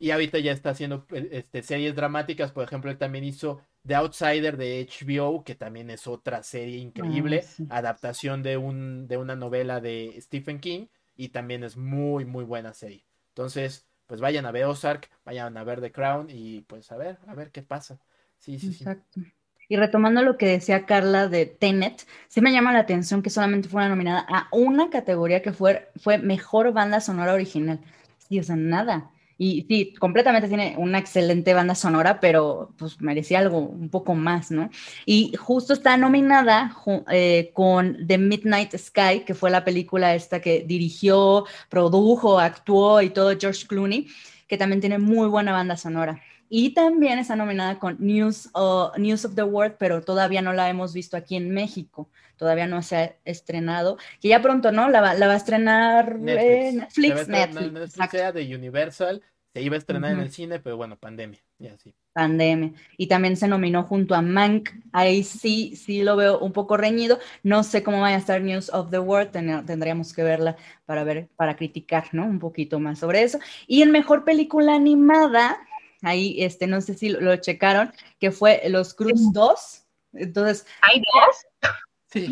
[0.00, 3.94] Y ahorita ya está haciendo eh, este, series dramáticas, por ejemplo, él también hizo The
[3.96, 9.36] Outsider de HBO, que también es otra serie increíble, ah, adaptación de, un, de una
[9.36, 13.04] novela de Stephen King, y también es muy, muy buena serie.
[13.28, 17.18] Entonces, pues vayan a ver Ozark, vayan a ver The Crown y pues a ver,
[17.26, 17.98] a ver qué pasa.
[18.38, 19.20] Sí, sí, Exacto.
[19.68, 23.68] Y retomando lo que decía Carla de Tenet, sí me llama la atención que solamente
[23.68, 27.80] fuera nominada a una categoría que fue, fue mejor banda sonora original.
[28.18, 29.10] Sí, o sea, nada.
[29.36, 34.50] Y sí, completamente tiene una excelente banda sonora, pero pues merecía algo un poco más,
[34.50, 34.70] ¿no?
[35.06, 36.76] Y justo está nominada
[37.10, 43.10] eh, con The Midnight Sky, que fue la película esta que dirigió, produjo, actuó y
[43.10, 44.06] todo George Clooney,
[44.46, 46.20] que también tiene muy buena banda sonora.
[46.48, 48.50] Y también está nominada con News,
[48.96, 52.08] News of the World, pero todavía no la hemos visto aquí en México.
[52.36, 53.96] Todavía no se ha estrenado.
[54.20, 54.88] Que ya pronto, ¿no?
[54.88, 57.28] La va, la va a estrenar Netflix.
[57.28, 58.10] Netflix, Netflix.
[58.10, 59.22] sea de Universal.
[59.54, 61.38] Se iba a estrenar en el cine, pero bueno, pandemia.
[61.60, 61.94] Ya sí.
[62.12, 62.72] Pandemia.
[62.96, 64.70] Y también se nominó junto a Mank.
[64.92, 67.20] Ahí sí, sí lo veo un poco reñido.
[67.44, 69.30] No sé cómo vaya a estar News of the World.
[69.30, 72.24] tendríamos que verla para ver, para criticar, ¿no?
[72.24, 73.38] Un poquito más sobre eso.
[73.68, 75.56] Y en mejor película animada
[76.02, 79.84] ahí, este, no sé si lo, checaron, que fue Los Cruz 2.
[80.14, 80.66] Entonces.
[80.82, 81.72] ¿Hay dos?
[82.12, 82.30] Sí,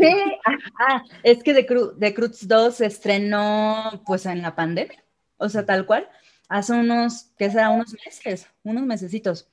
[1.24, 5.02] es que The, Cruz 2 se estrenó pues en la pandemia,
[5.38, 6.08] o sea, tal cual,
[6.48, 7.70] hace unos, ¿qué será?
[7.70, 9.48] Unos meses, unos mesecitos.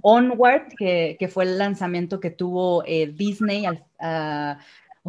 [0.00, 3.84] Onward, que, fue el lanzamiento que tuvo eh, Disney al,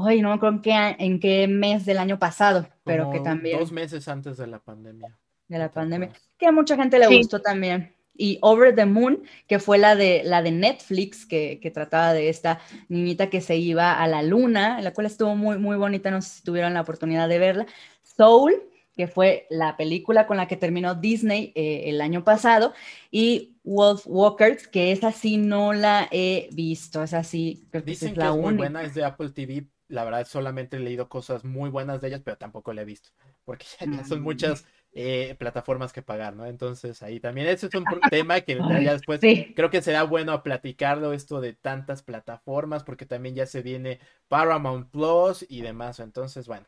[0.05, 3.59] Ay, no me acuerdo en qué, en qué mes del año pasado, pero que también.
[3.59, 5.17] Dos meses antes de la pandemia.
[5.49, 6.11] De la pandemia.
[6.37, 10.21] Que a mucha gente le gustó también y Over the Moon, que fue la de,
[10.25, 14.93] la de Netflix, que, trataba de esta niñita que se iba a la luna, la
[14.93, 17.65] cual estuvo muy, muy bonita, no sé si tuvieron la oportunidad de verla.
[18.03, 18.61] Soul,
[18.95, 22.73] que fue la película con la que terminó Disney eh, el año pasado,
[23.09, 28.25] y Wolf Walkers, que esa sí no la he visto, esa sí Dicen es la
[28.25, 31.69] que es muy buena, es de Apple TV, la verdad solamente he leído cosas muy
[31.69, 33.11] buenas de ellas, pero tampoco la he visto,
[33.45, 34.23] porque ya son mm.
[34.23, 36.45] muchas eh, plataformas que pagar, ¿no?
[36.47, 39.19] Entonces ahí también eso es un tema que ya después
[39.55, 44.89] creo que será bueno platicarlo esto de tantas plataformas porque también ya se viene Paramount
[44.89, 46.65] Plus y demás, entonces bueno,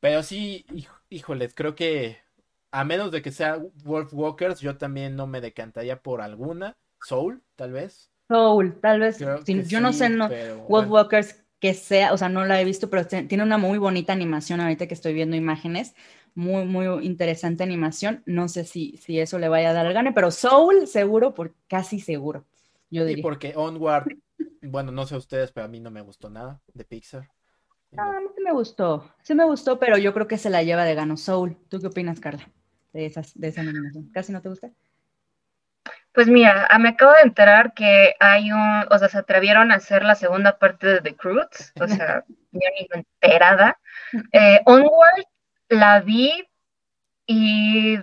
[0.00, 0.64] pero sí,
[1.10, 2.16] híjoles, creo que
[2.70, 7.42] a menos de que sea Wolf Walkers, yo también no me decantaría por alguna, Soul,
[7.54, 8.10] tal vez.
[8.28, 9.18] Soul, tal vez.
[9.18, 10.30] yo no sé, no,
[10.68, 14.12] Wolf Walkers que sea, o sea, no la he visto, pero tiene una muy bonita
[14.12, 15.94] animación ahorita que estoy viendo imágenes
[16.34, 18.22] muy, muy interesante animación.
[18.26, 21.54] No sé si, si eso le vaya a dar el gane, pero Soul seguro, por
[21.68, 22.44] casi seguro,
[22.90, 23.16] yo diría.
[23.16, 24.06] Sí, porque Onward,
[24.62, 27.28] bueno, no sé ustedes, pero a mí no me gustó nada de Pixar.
[27.96, 30.84] a mí sí me gustó, sí me gustó, pero yo creo que se la lleva
[30.84, 31.56] de gano Soul.
[31.68, 32.48] ¿Tú qué opinas, Carla,
[32.92, 34.10] de, esas, de esa animación?
[34.12, 34.70] ¿Casi no te gusta?
[36.12, 39.76] Pues mira, ah, me acabo de enterar que hay un, o sea, se atrevieron a
[39.76, 42.22] hacer la segunda parte de The Cruz, o sea,
[42.52, 43.78] ya ni enterada.
[44.30, 45.24] Eh, Onward
[45.72, 46.32] la vi
[47.26, 47.96] y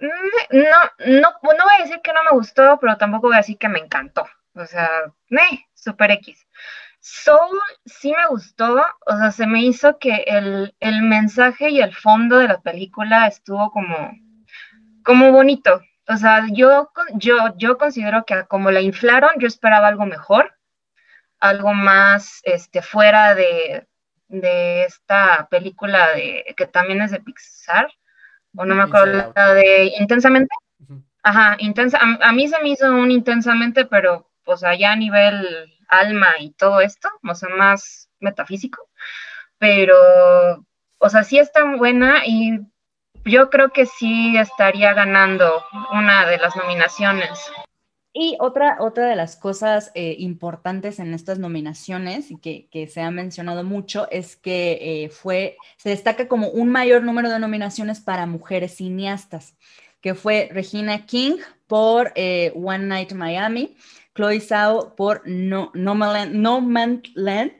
[0.00, 3.58] no, no, no voy a decir que no me gustó, pero tampoco voy a decir
[3.58, 4.26] que me encantó.
[4.54, 4.88] O sea,
[5.28, 6.46] me, super X.
[7.00, 12.38] Soul sí me gustó, o sea, se me hizo que el, mensaje y el fondo
[12.38, 14.12] de la película estuvo como,
[15.04, 15.80] como bonito.
[16.08, 20.56] O sea, yo, yo, yo considero que como la inflaron, yo esperaba algo mejor,
[21.38, 23.86] algo más este, fuera de,
[24.28, 27.88] de esta película de, que también es de Pixar,
[28.56, 30.54] o no me acuerdo, la de Intensamente.
[31.22, 36.34] Ajá, intensa, a, mí se me hizo un intensamente, pero pues allá a nivel alma
[36.38, 38.88] y todo esto, o sea, más metafísico,
[39.58, 39.96] pero,
[40.98, 42.60] o sea, sí está buena y
[43.24, 47.50] yo creo que sí estaría ganando una de las nominaciones.
[48.18, 53.10] Y otra, otra de las cosas eh, importantes en estas nominaciones y que, se ha
[53.10, 58.24] mencionado mucho es que eh, fue, se destaca como un mayor número de nominaciones para
[58.24, 59.54] mujeres cineastas,
[60.00, 61.36] que fue Regina King
[61.66, 63.76] por eh, One Night Miami,
[64.14, 67.52] Chloe Zhao por No, no, no Man Land,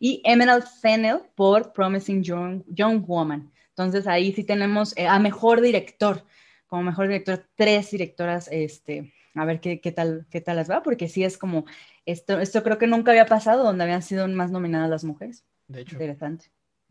[0.00, 3.52] y Emerald Fennell por Promising Young, Young Woman.
[3.68, 6.24] Entonces ahí sí tenemos eh, a mejor director,
[6.72, 10.82] como mejor director, tres directoras, este, a ver qué, qué, tal, qué tal las va,
[10.82, 11.66] porque sí es como,
[12.06, 15.44] esto, esto creo que nunca había pasado donde habían sido más nominadas las mujeres.
[15.68, 15.96] De hecho.
[15.96, 16.46] Interesante.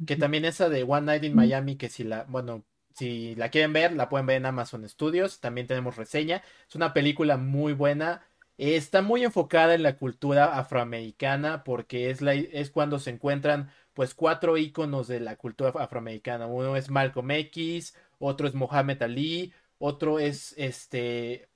[0.05, 2.63] Que también esa de One Night in Miami, que si la, bueno,
[2.93, 5.39] si la quieren ver, la pueden ver en Amazon Studios.
[5.39, 6.43] También tenemos reseña.
[6.69, 8.21] Es una película muy buena.
[8.59, 14.13] Está muy enfocada en la cultura afroamericana porque es, la, es cuando se encuentran pues
[14.13, 16.45] cuatro íconos de la cultura afroamericana.
[16.45, 21.49] Uno es Malcolm X, otro es Mohammed Ali, otro es este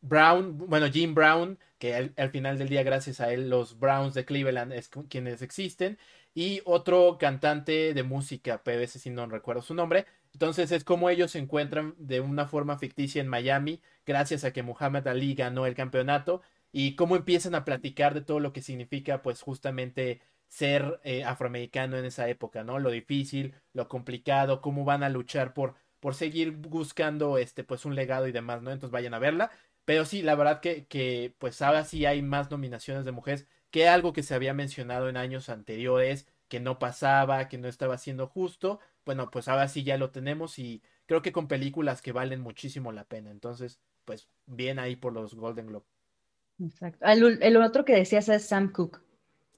[0.00, 4.24] Brown, bueno, Jim Brown, que al, final del día, gracias a él, los Browns de
[4.24, 5.98] Cleveland es quienes existen,
[6.34, 10.06] y otro cantante de música, ese sí no recuerdo su nombre.
[10.32, 14.62] Entonces es como ellos se encuentran de una forma ficticia en Miami, gracias a que
[14.62, 19.22] Muhammad Ali ganó el campeonato, y cómo empiezan a platicar de todo lo que significa,
[19.22, 22.78] pues justamente ser eh, afroamericano en esa época, ¿no?
[22.78, 27.94] Lo difícil, lo complicado, cómo van a luchar por, por seguir buscando este, pues un
[27.94, 28.70] legado y demás, ¿no?
[28.70, 29.50] Entonces vayan a verla.
[29.84, 33.88] Pero sí, la verdad que, que pues ahora sí hay más nominaciones de mujeres, que
[33.88, 38.26] algo que se había mencionado en años anteriores, que no pasaba, que no estaba siendo
[38.26, 38.80] justo.
[39.04, 42.92] Bueno, pues ahora sí ya lo tenemos y creo que con películas que valen muchísimo
[42.92, 43.30] la pena.
[43.30, 45.86] Entonces, pues bien ahí por los Golden Globe.
[46.62, 47.04] Exacto.
[47.06, 49.00] El, otro que decías es Sam Cook.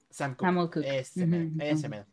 [0.09, 0.73] Sam Cook.
[0.73, 0.83] Cook.
[0.83, 2.05] Ese, ese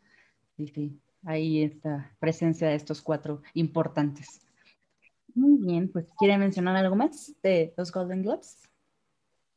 [0.56, 1.00] Sí, sí.
[1.26, 4.40] Ahí está presencia de estos cuatro importantes.
[5.34, 8.62] Muy bien, pues ¿quiere mencionar algo más de los Golden Globes?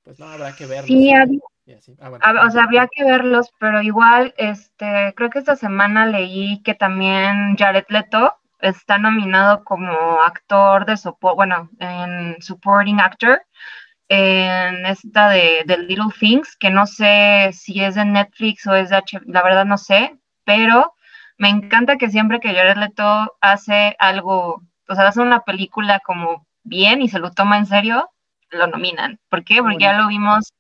[0.04, 0.88] Pues no, habrá que verlos.
[0.88, 6.64] Sí, ah, o sea, habría que verlos, pero igual, este, creo que esta semana leí
[6.64, 13.44] que también Jared Leto está nominado como actor de soporte, bueno, en supporting actor
[14.08, 18.90] en esta de, de, Little Things, que no sé si es de Netflix o es
[18.90, 20.96] de H, la verdad no sé, pero
[21.40, 26.48] me encanta que siempre que Jared Leto hace algo o sea, hace una película como
[26.64, 28.10] bien y se lo toma en serio,
[28.50, 29.20] lo nominan.
[29.30, 29.62] ¿Por qué?
[29.62, 30.52] Porque ya lo vimos,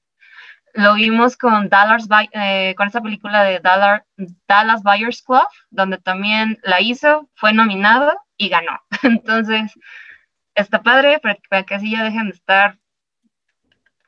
[0.73, 4.03] lo vimos con Dallas, eh, con esa película de Dallas,
[4.47, 8.79] Dallas Buyers Club, donde también la hizo, fue nominado y ganó.
[9.03, 9.73] Entonces,
[10.53, 12.77] está padre para, que así ya dejen de estar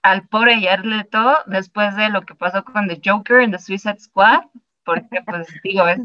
[0.04, 0.68] al pobre y
[1.10, 4.46] todo después de lo que pasó con The Joker en The Suicide Squad,
[4.84, 6.00] porque pues digo, es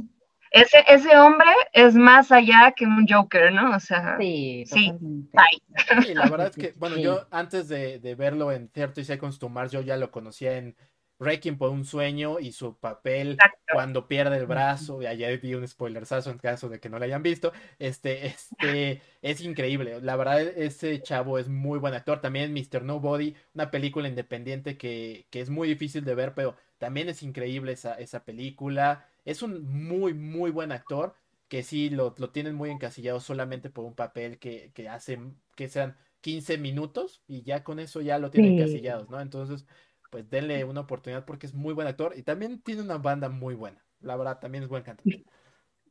[0.50, 3.76] ese, ese hombre es más allá que un Joker, ¿no?
[3.76, 4.92] O sea, sí, sí,
[6.14, 9.80] la verdad es que, bueno, yo antes de, verlo en 30 Seconds to Mars, yo
[9.80, 10.76] ya lo conocía en
[11.18, 13.38] Wrecking por un sueño y su papel
[13.72, 17.04] cuando pierde el brazo, y ayer vi un spoilersazo en caso de que no lo
[17.04, 22.52] hayan visto, este, este, es increíble, la verdad ese chavo es muy buen actor, también
[22.52, 22.82] Mr.
[22.82, 27.72] Nobody, una película independiente que, que es muy difícil de ver, pero también es increíble
[27.72, 31.14] esa, esa película, es un muy, muy buen actor
[31.48, 35.20] que sí lo, lo tienen muy encasillado solamente por un papel que, que hace
[35.54, 39.20] que sean 15 minutos y ya con eso ya lo tienen encasillados, ¿no?
[39.20, 39.66] Entonces,
[40.10, 43.54] pues denle una oportunidad porque es muy buen actor y también tiene una banda muy
[43.54, 43.84] buena.
[44.00, 45.24] La verdad, también es buen cantante.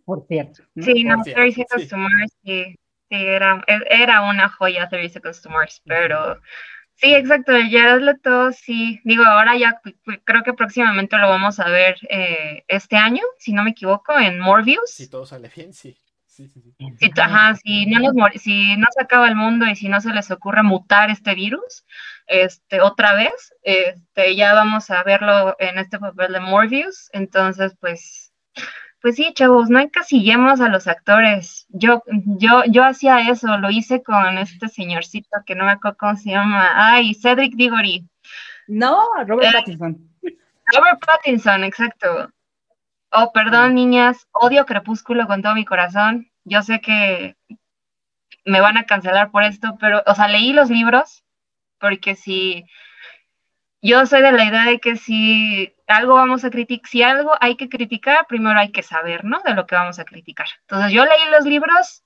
[0.04, 0.64] Por cierto.
[0.76, 2.76] Sí, no, 30 Seconds to Mars, sí,
[3.10, 6.40] era, era una joya 30 Seconds to Mars, pero
[6.96, 9.82] Sí, exacto, Jared Leto, sí, digo, ahora ya
[10.24, 14.40] creo que próximamente lo vamos a ver eh, este año, si no me equivoco, en
[14.40, 14.92] Morbius.
[14.92, 15.98] Si todo sale bien, sí.
[16.26, 17.12] Sí, sí, sí.
[17.18, 20.30] ajá, si no, nos, si no se acaba el mundo y si no se les
[20.32, 21.86] ocurre mutar este virus
[22.28, 27.10] este, otra vez, este, ya vamos a verlo en este papel de Morbius.
[27.14, 28.34] Entonces, pues,
[29.06, 31.68] pues sí, chavos, no encasillemos a los actores.
[31.70, 36.16] Yo, yo, yo hacía eso, lo hice con este señorcito que no me acuerdo cómo
[36.16, 36.72] se llama.
[36.74, 38.10] Ay, Cedric Diggory.
[38.68, 40.10] No, Robert eh, Pattinson.
[40.74, 42.32] Robert Pattinson, exacto.
[43.12, 46.32] Oh, perdón, niñas, odio Crepúsculo con todo mi corazón.
[46.44, 47.38] Yo sé que
[48.44, 51.24] me van a cancelar por esto, pero, o sea, leí los libros,
[51.78, 52.66] porque si
[53.84, 57.56] yo soy de la idea de que si algo vamos a criticar, si algo hay
[57.56, 59.42] que criticar, primero hay que saber, ¿no?
[59.44, 60.48] De lo que vamos a criticar.
[60.62, 62.04] Entonces yo leí los libros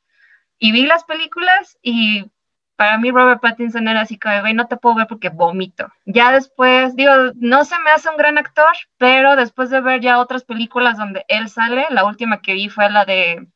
[0.57, 2.29] y vi las películas y
[2.75, 5.91] para mí Robert Pattinson era así que, no te puedo ver porque vomito.
[6.05, 10.17] Ya después, digo, no se me hace un gran actor, pero después de ver ya
[10.17, 13.47] otras películas donde él sale, la última que vi fue la de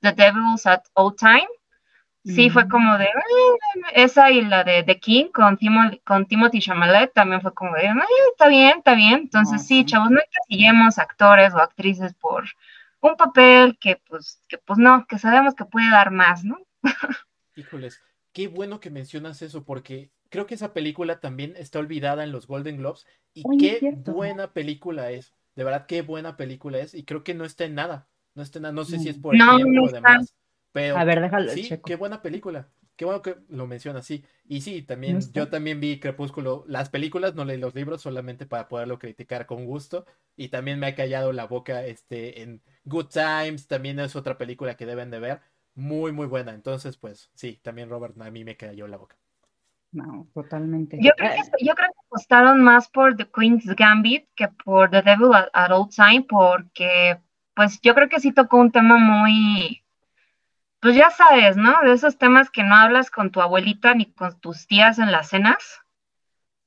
[0.00, 1.48] The Devils at All Time,
[2.34, 3.08] Sí, fue como de,
[3.94, 5.58] esa y la de The King con,
[6.04, 7.90] con Timothy Chalamet también fue como de,
[8.32, 9.14] está bien, está bien.
[9.14, 12.44] Entonces, sí, chavos, no encasillemos actores o actrices por
[13.00, 16.58] un papel que, pues, que, pues no, que sabemos que puede dar más, ¿no?
[17.56, 18.02] Híjoles,
[18.32, 22.46] qué bueno que mencionas eso, porque creo que esa película también está olvidada en los
[22.46, 25.32] Golden Globes y qué buena película es.
[25.56, 28.06] De verdad, qué buena película es y creo que no está en nada.
[28.34, 28.74] No está en nada.
[28.74, 30.34] No sé si es por el tiempo, además
[30.72, 31.86] Pero, A ver, déjalo, sí, checo.
[31.86, 32.68] qué buena película.
[32.96, 34.24] Qué bueno que lo menciona así.
[34.48, 38.66] Y sí, también, yo también vi Crepúsculo, las películas, no leí los libros solamente para
[38.66, 40.04] poderlo criticar con gusto.
[40.36, 44.76] Y también me ha callado la boca este, en Good Times, también es otra película
[44.76, 45.40] que deben de ver.
[45.76, 46.52] Muy, muy buena.
[46.52, 49.16] Entonces, pues sí, también Robert a mí me cayó la boca.
[49.92, 50.98] No, totalmente.
[51.00, 55.02] Yo creo, que, yo creo que apostaron más por The Queen's Gambit que por The
[55.02, 57.18] Devil at, at All Time, porque
[57.54, 59.82] pues yo creo que sí tocó un tema muy,
[60.80, 61.80] pues ya sabes, ¿no?
[61.82, 65.28] De esos temas que no hablas con tu abuelita ni con tus tías en las
[65.28, 65.80] cenas,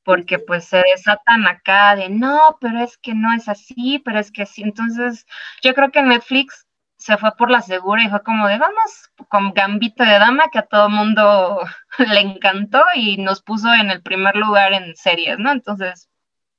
[0.03, 4.31] porque pues se desatan acá de, no, pero es que no es así, pero es
[4.31, 4.63] que sí.
[4.63, 5.25] Entonces,
[5.61, 9.53] yo creo que Netflix se fue por la segura y fue como de, vamos, con
[9.53, 11.61] Gambito de Dama, que a todo mundo
[11.97, 15.51] le encantó y nos puso en el primer lugar en series, ¿no?
[15.51, 16.09] Entonces,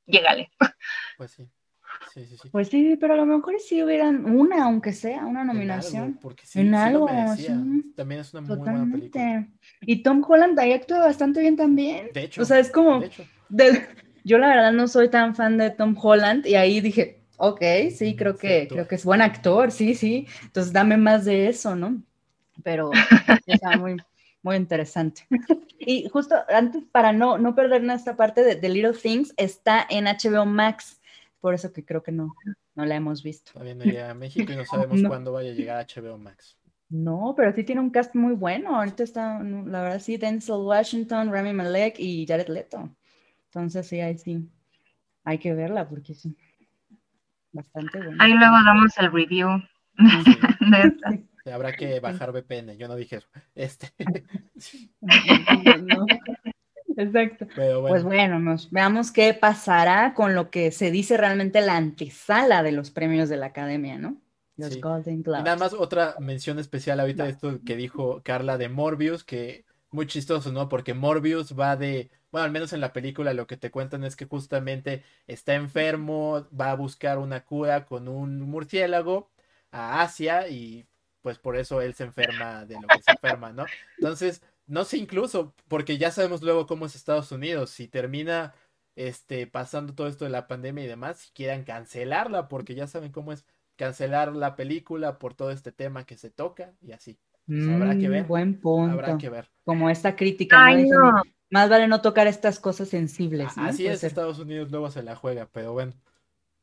[0.07, 0.51] llégale.
[1.17, 1.49] Pues sí.
[2.13, 2.49] Sí, sí, sí.
[2.51, 6.03] Pues sí, pero a lo mejor sí hubieran una, aunque sea, una nominación.
[6.03, 7.07] En algo, porque sí, en sí algo.
[7.97, 9.19] También es una muy Totalmente.
[9.19, 9.49] buena película.
[9.83, 12.11] Y Tom Holland ahí actúa bastante bien también.
[12.13, 12.43] De hecho.
[12.43, 13.25] O sea, es como, de hecho.
[13.49, 13.87] de-
[14.25, 17.61] yo la verdad no soy tan fan de Tom Holland y ahí dije, ok,
[17.95, 20.27] sí, creo Sí que, creo que es buen actor, sí, sí.
[20.43, 22.03] Entonces dame más de eso, ¿no?
[22.63, 22.91] Pero
[23.47, 23.97] está muy,
[24.43, 25.27] muy interesante.
[25.79, 30.07] Y justo antes, para no, no perdernos esta parte de, de Little Things, está en
[30.07, 31.01] HBO Max,
[31.43, 32.35] por eso que creo que no,
[32.75, 33.53] no la hemos visto.
[33.53, 35.11] Todavía no llega a México y no sabemos No.
[35.11, 36.57] cuándo vaya a llegar a HBO Max.
[36.89, 38.77] No, pero sí tiene un cast muy bueno.
[38.77, 42.89] Ahorita está, la verdad, sí, Denzel Washington, Rami Malek y Jared Leto.
[43.47, 44.49] Entonces, sí, ahí sí,
[45.25, 46.37] hay que verla porque sí,
[47.53, 48.25] bastante buena.
[48.25, 49.49] Ahí luego damos el review
[50.25, 50.37] Sí,
[50.71, 51.11] de esta.
[51.45, 53.29] sí, habrá que bajar VPN, yo no dije eso.
[53.55, 53.93] Este,
[55.03, 56.07] No,
[56.97, 57.47] Exacto.
[57.55, 62.63] bueno, Pues bueno, nos veamos qué pasará con lo que se dice realmente la antesala
[62.63, 64.21] de los premios de la academia, ¿no?
[64.57, 64.81] Los Sí.
[64.81, 65.45] Golden y Globes.
[65.45, 70.07] nada más otra mención especial ahorita de esto que dijo Carla de Morbius, que muy
[70.07, 70.69] chistoso, ¿no?
[70.69, 74.17] Porque Morbius va de, bueno, al menos en la película lo que te cuentan es
[74.17, 79.31] que justamente está enfermo, va a buscar una cura con un murciélago
[79.71, 80.87] a Asia y
[81.23, 83.65] pues por eso él se enferma de lo que se enferma, ¿no?
[83.99, 88.55] Entonces, no sé incluso, porque ya sabemos luego cómo es Estados Unidos, si termina
[88.97, 93.13] este pasando todo esto de la pandemia y demás, si quieran cancelarla, porque ya saben
[93.13, 93.45] cómo es
[93.77, 97.19] cancelar la película por todo este tema que se toca y así.
[97.47, 98.93] pues habrá que Mm, ver, Buen punto.
[98.93, 99.51] Habrá que ver.
[99.65, 100.57] Como esta crítica.
[100.65, 101.23] Ay, no.
[101.51, 103.65] Más vale no tocar estas cosas sensibles, ¿no?
[103.65, 104.09] Así Puede es, ser.
[104.09, 105.93] Estados Unidos luego se la juega, pero bueno.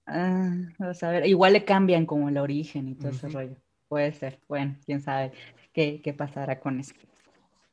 [0.07, 0.49] Ah,
[0.79, 3.55] vamos a ver, igual le cambian como el origen y todo ese rollo.
[3.87, 5.31] Puede ser, bueno, quién sabe
[5.73, 6.93] qué, qué pasará con eso.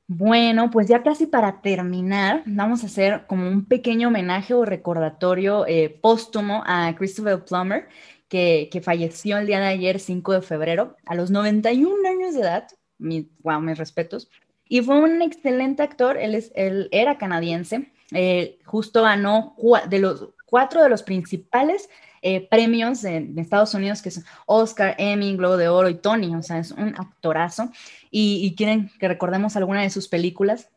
[0.09, 5.67] Bueno, pues ya casi para terminar, vamos a hacer como un pequeño homenaje o recordatorio
[5.67, 7.89] eh, póstumo a Christopher Plummer,
[8.29, 12.41] que, que falleció el día de ayer, 5 de febrero, a los 91 años de
[12.41, 12.69] edad.
[12.99, 14.31] Mi, wow, mis respetos.
[14.69, 19.57] Y fue un excelente actor, él, es, él era canadiense, eh, justo ganó
[19.89, 21.89] de los cuatro de los principales
[22.29, 26.43] eh, premios en Estados Unidos, que son Oscar, Emmy, Globo de Oro y Tony, o
[26.43, 27.70] sea, es un actorazo.
[28.11, 30.68] ¿Y, quieren que recordemos alguna de sus películas?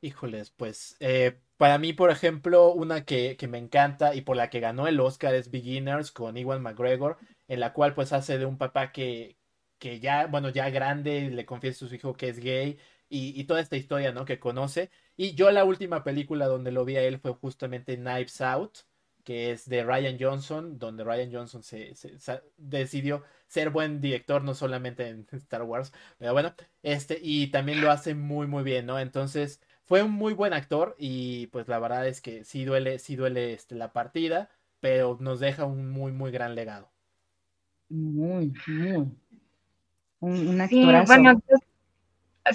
[0.00, 4.60] Híjoles, pues eh, para mí, por ejemplo, una que, me encanta y por la que
[4.60, 8.56] ganó el Oscar es Beginners con Iwan McGregor, en la cual pues hace de un
[8.56, 9.36] papá que,
[9.78, 12.78] que ya, bueno, ya grande, le confiesa a su hijo que es gay
[13.10, 14.24] y toda esta historia, ¿no?
[14.24, 14.90] Que conoce.
[15.14, 18.78] Y yo la última película donde lo vi a él fue justamente Knives Out,
[19.24, 22.18] que es de Ryan Johnson, donde Ryan Johnson se, se-
[22.56, 27.90] decidió ser buen director, no solamente en Star Wars, pero bueno, este, y también lo
[27.90, 28.98] hace muy, muy bien, ¿no?
[28.98, 33.16] Entonces, fue un muy buen actor y pues la verdad es que sí duele, sí
[33.16, 34.50] duele este, la partida,
[34.80, 36.90] pero nos deja un muy, muy gran legado.
[37.90, 39.06] Muy, muy.
[40.20, 41.04] Un, un Sí, actorazo.
[41.06, 41.60] bueno, pues,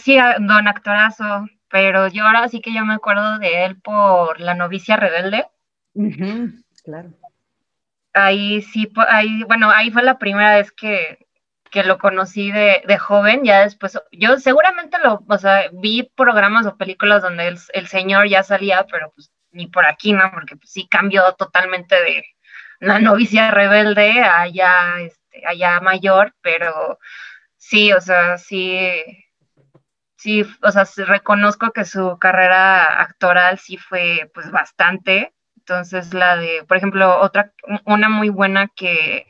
[0.04, 4.56] sí, don actorazo, pero yo ahora sí que yo me acuerdo de él por La
[4.56, 5.48] novicia rebelde.
[6.84, 7.10] Claro.
[8.14, 11.26] Ahí sí, ahí, bueno, ahí fue la primera vez que,
[11.72, 16.66] que lo conocí de, de joven, ya después, yo seguramente lo, o sea, vi programas
[16.66, 20.30] o películas donde el, el señor ya salía, pero pues ni por aquí, ¿no?
[20.32, 22.24] Porque pues, sí cambió totalmente de
[22.80, 27.00] la novicia rebelde a ya, este, allá mayor, pero
[27.58, 28.80] sí, o sea, sí,
[30.18, 35.34] sí, o sea, reconozco que su carrera actoral sí fue pues bastante.
[35.68, 37.52] Entonces la de, por ejemplo, otra,
[37.86, 39.26] una muy buena que,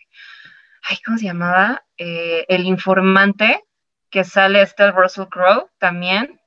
[0.84, 1.86] ay, ¿cómo se llamaba?
[1.98, 3.64] Eh, El informante,
[4.10, 6.42] que sale Estelle Russell Crowe también,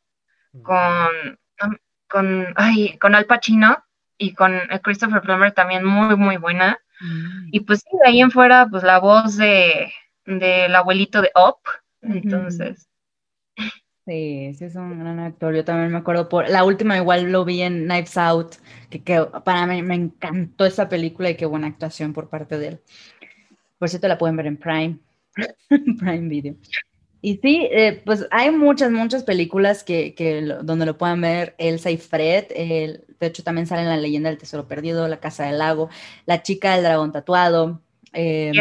[0.62, 1.39] con,
[2.07, 3.82] con, ay, con Al Pacino
[4.18, 6.78] y con Christopher Plummer también muy, muy buena.
[7.01, 7.49] Mm.
[7.53, 9.91] Y pues de ahí en fuera, pues la voz de
[10.26, 11.30] del abuelito de.
[11.34, 11.55] Ujú.
[12.03, 12.91] Entonces,
[14.09, 15.54] Sí, sí es un gran actor.
[15.54, 18.54] Yo también me acuerdo por la última igual lo vi en Knives Out,
[18.88, 22.68] que, que para mí me encantó esa película y qué buena actuación por parte de
[22.68, 22.80] él.
[23.78, 24.98] Por cierto, la pueden ver en Prime,
[25.98, 26.56] Prime Video.
[27.20, 31.90] Y sí, eh, pues hay muchas, muchas películas que, que donde lo puedan ver Elsa
[31.90, 32.46] y Fred.
[32.48, 35.90] de hecho, también sale en La leyenda del tesoro perdido, La casa del lago,
[36.24, 37.82] La chica del dragón tatuado.
[38.14, 38.52] Eh,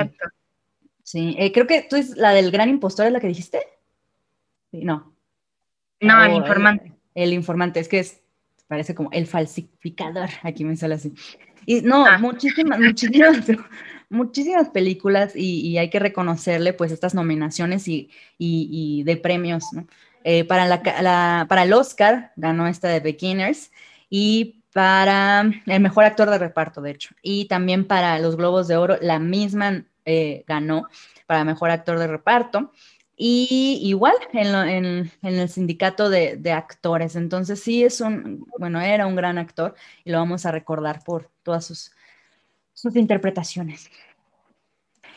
[1.03, 3.61] sí, eh, creo que tú es la del gran impostor, ¿es la que dijiste?
[4.71, 5.16] Sí, no.
[6.01, 6.93] No, el informante.
[7.15, 8.21] El, informante, es que es,
[8.67, 11.13] parece como el falsificador, aquí me sale así.
[11.65, 12.17] Y no, ah.
[12.17, 13.45] muchísimas, muchísimas,
[14.09, 19.87] muchísimas películas y, hay que reconocerle pues estas nominaciones y, y, de premios, ¿no?
[20.23, 23.71] Eh, para, la, para el Oscar ganó esta de Beginners
[24.09, 28.75] y para el mejor actor de reparto, de hecho, y también para los Globos de
[28.75, 30.87] Oro, la misma eh, ganó
[31.25, 32.71] para mejor actor de reparto.
[33.19, 37.15] Y igual en, el sindicato de, actores.
[37.15, 39.73] Entonces sí es un, bueno, era un gran actor
[40.05, 41.91] y lo vamos a recordar por todas sus,
[42.95, 43.89] interpretaciones.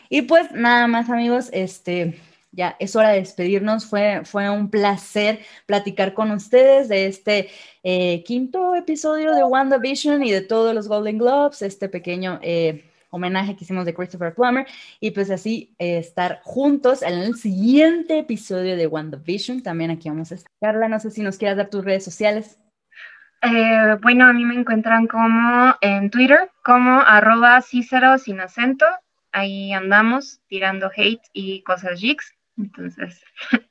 [0.09, 2.19] Y pues nada más amigos, este,
[2.53, 3.85] ya es hora de despedirnos.
[3.85, 7.51] Fue, fue un placer platicar con ustedes de este
[7.83, 12.39] eh, quinto episodio de WandaVision y de todos los Golden Globes, este pequeño...
[12.43, 14.67] Eh, homenaje que hicimos de Christopher Plummer
[15.01, 19.63] y pues así eh, estar juntos en el siguiente episodio de WandaVision.
[19.63, 20.51] También aquí vamos a estar.
[20.61, 22.59] Carla, no sé si nos quieras dar tus redes sociales.
[23.43, 28.87] Eh, bueno, a mí me encuentran como en Twitter, como arroba Cícero sin acento.
[29.33, 32.35] Ahí andamos tirando hate y cosas jigs.
[32.57, 33.23] Entonces.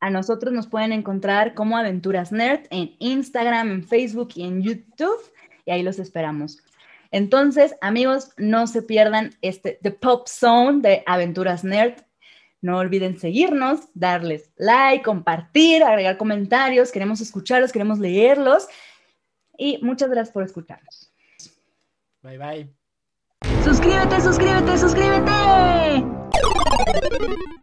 [0.00, 5.20] A nosotros nos pueden encontrar como Aventuras Nerd en Instagram, en Facebook y en YouTube.
[5.66, 6.62] Y ahí los esperamos.
[7.14, 12.02] Entonces, amigos, no se pierdan este The Pop Zone de Aventuras Nerd.
[12.60, 16.90] No olviden seguirnos, darles like, compartir, agregar comentarios.
[16.90, 18.66] Queremos escucharlos, queremos leerlos.
[19.56, 21.12] Y muchas gracias por escucharnos.
[22.20, 22.68] Bye bye.
[23.62, 26.04] Suscríbete, suscríbete, suscríbete.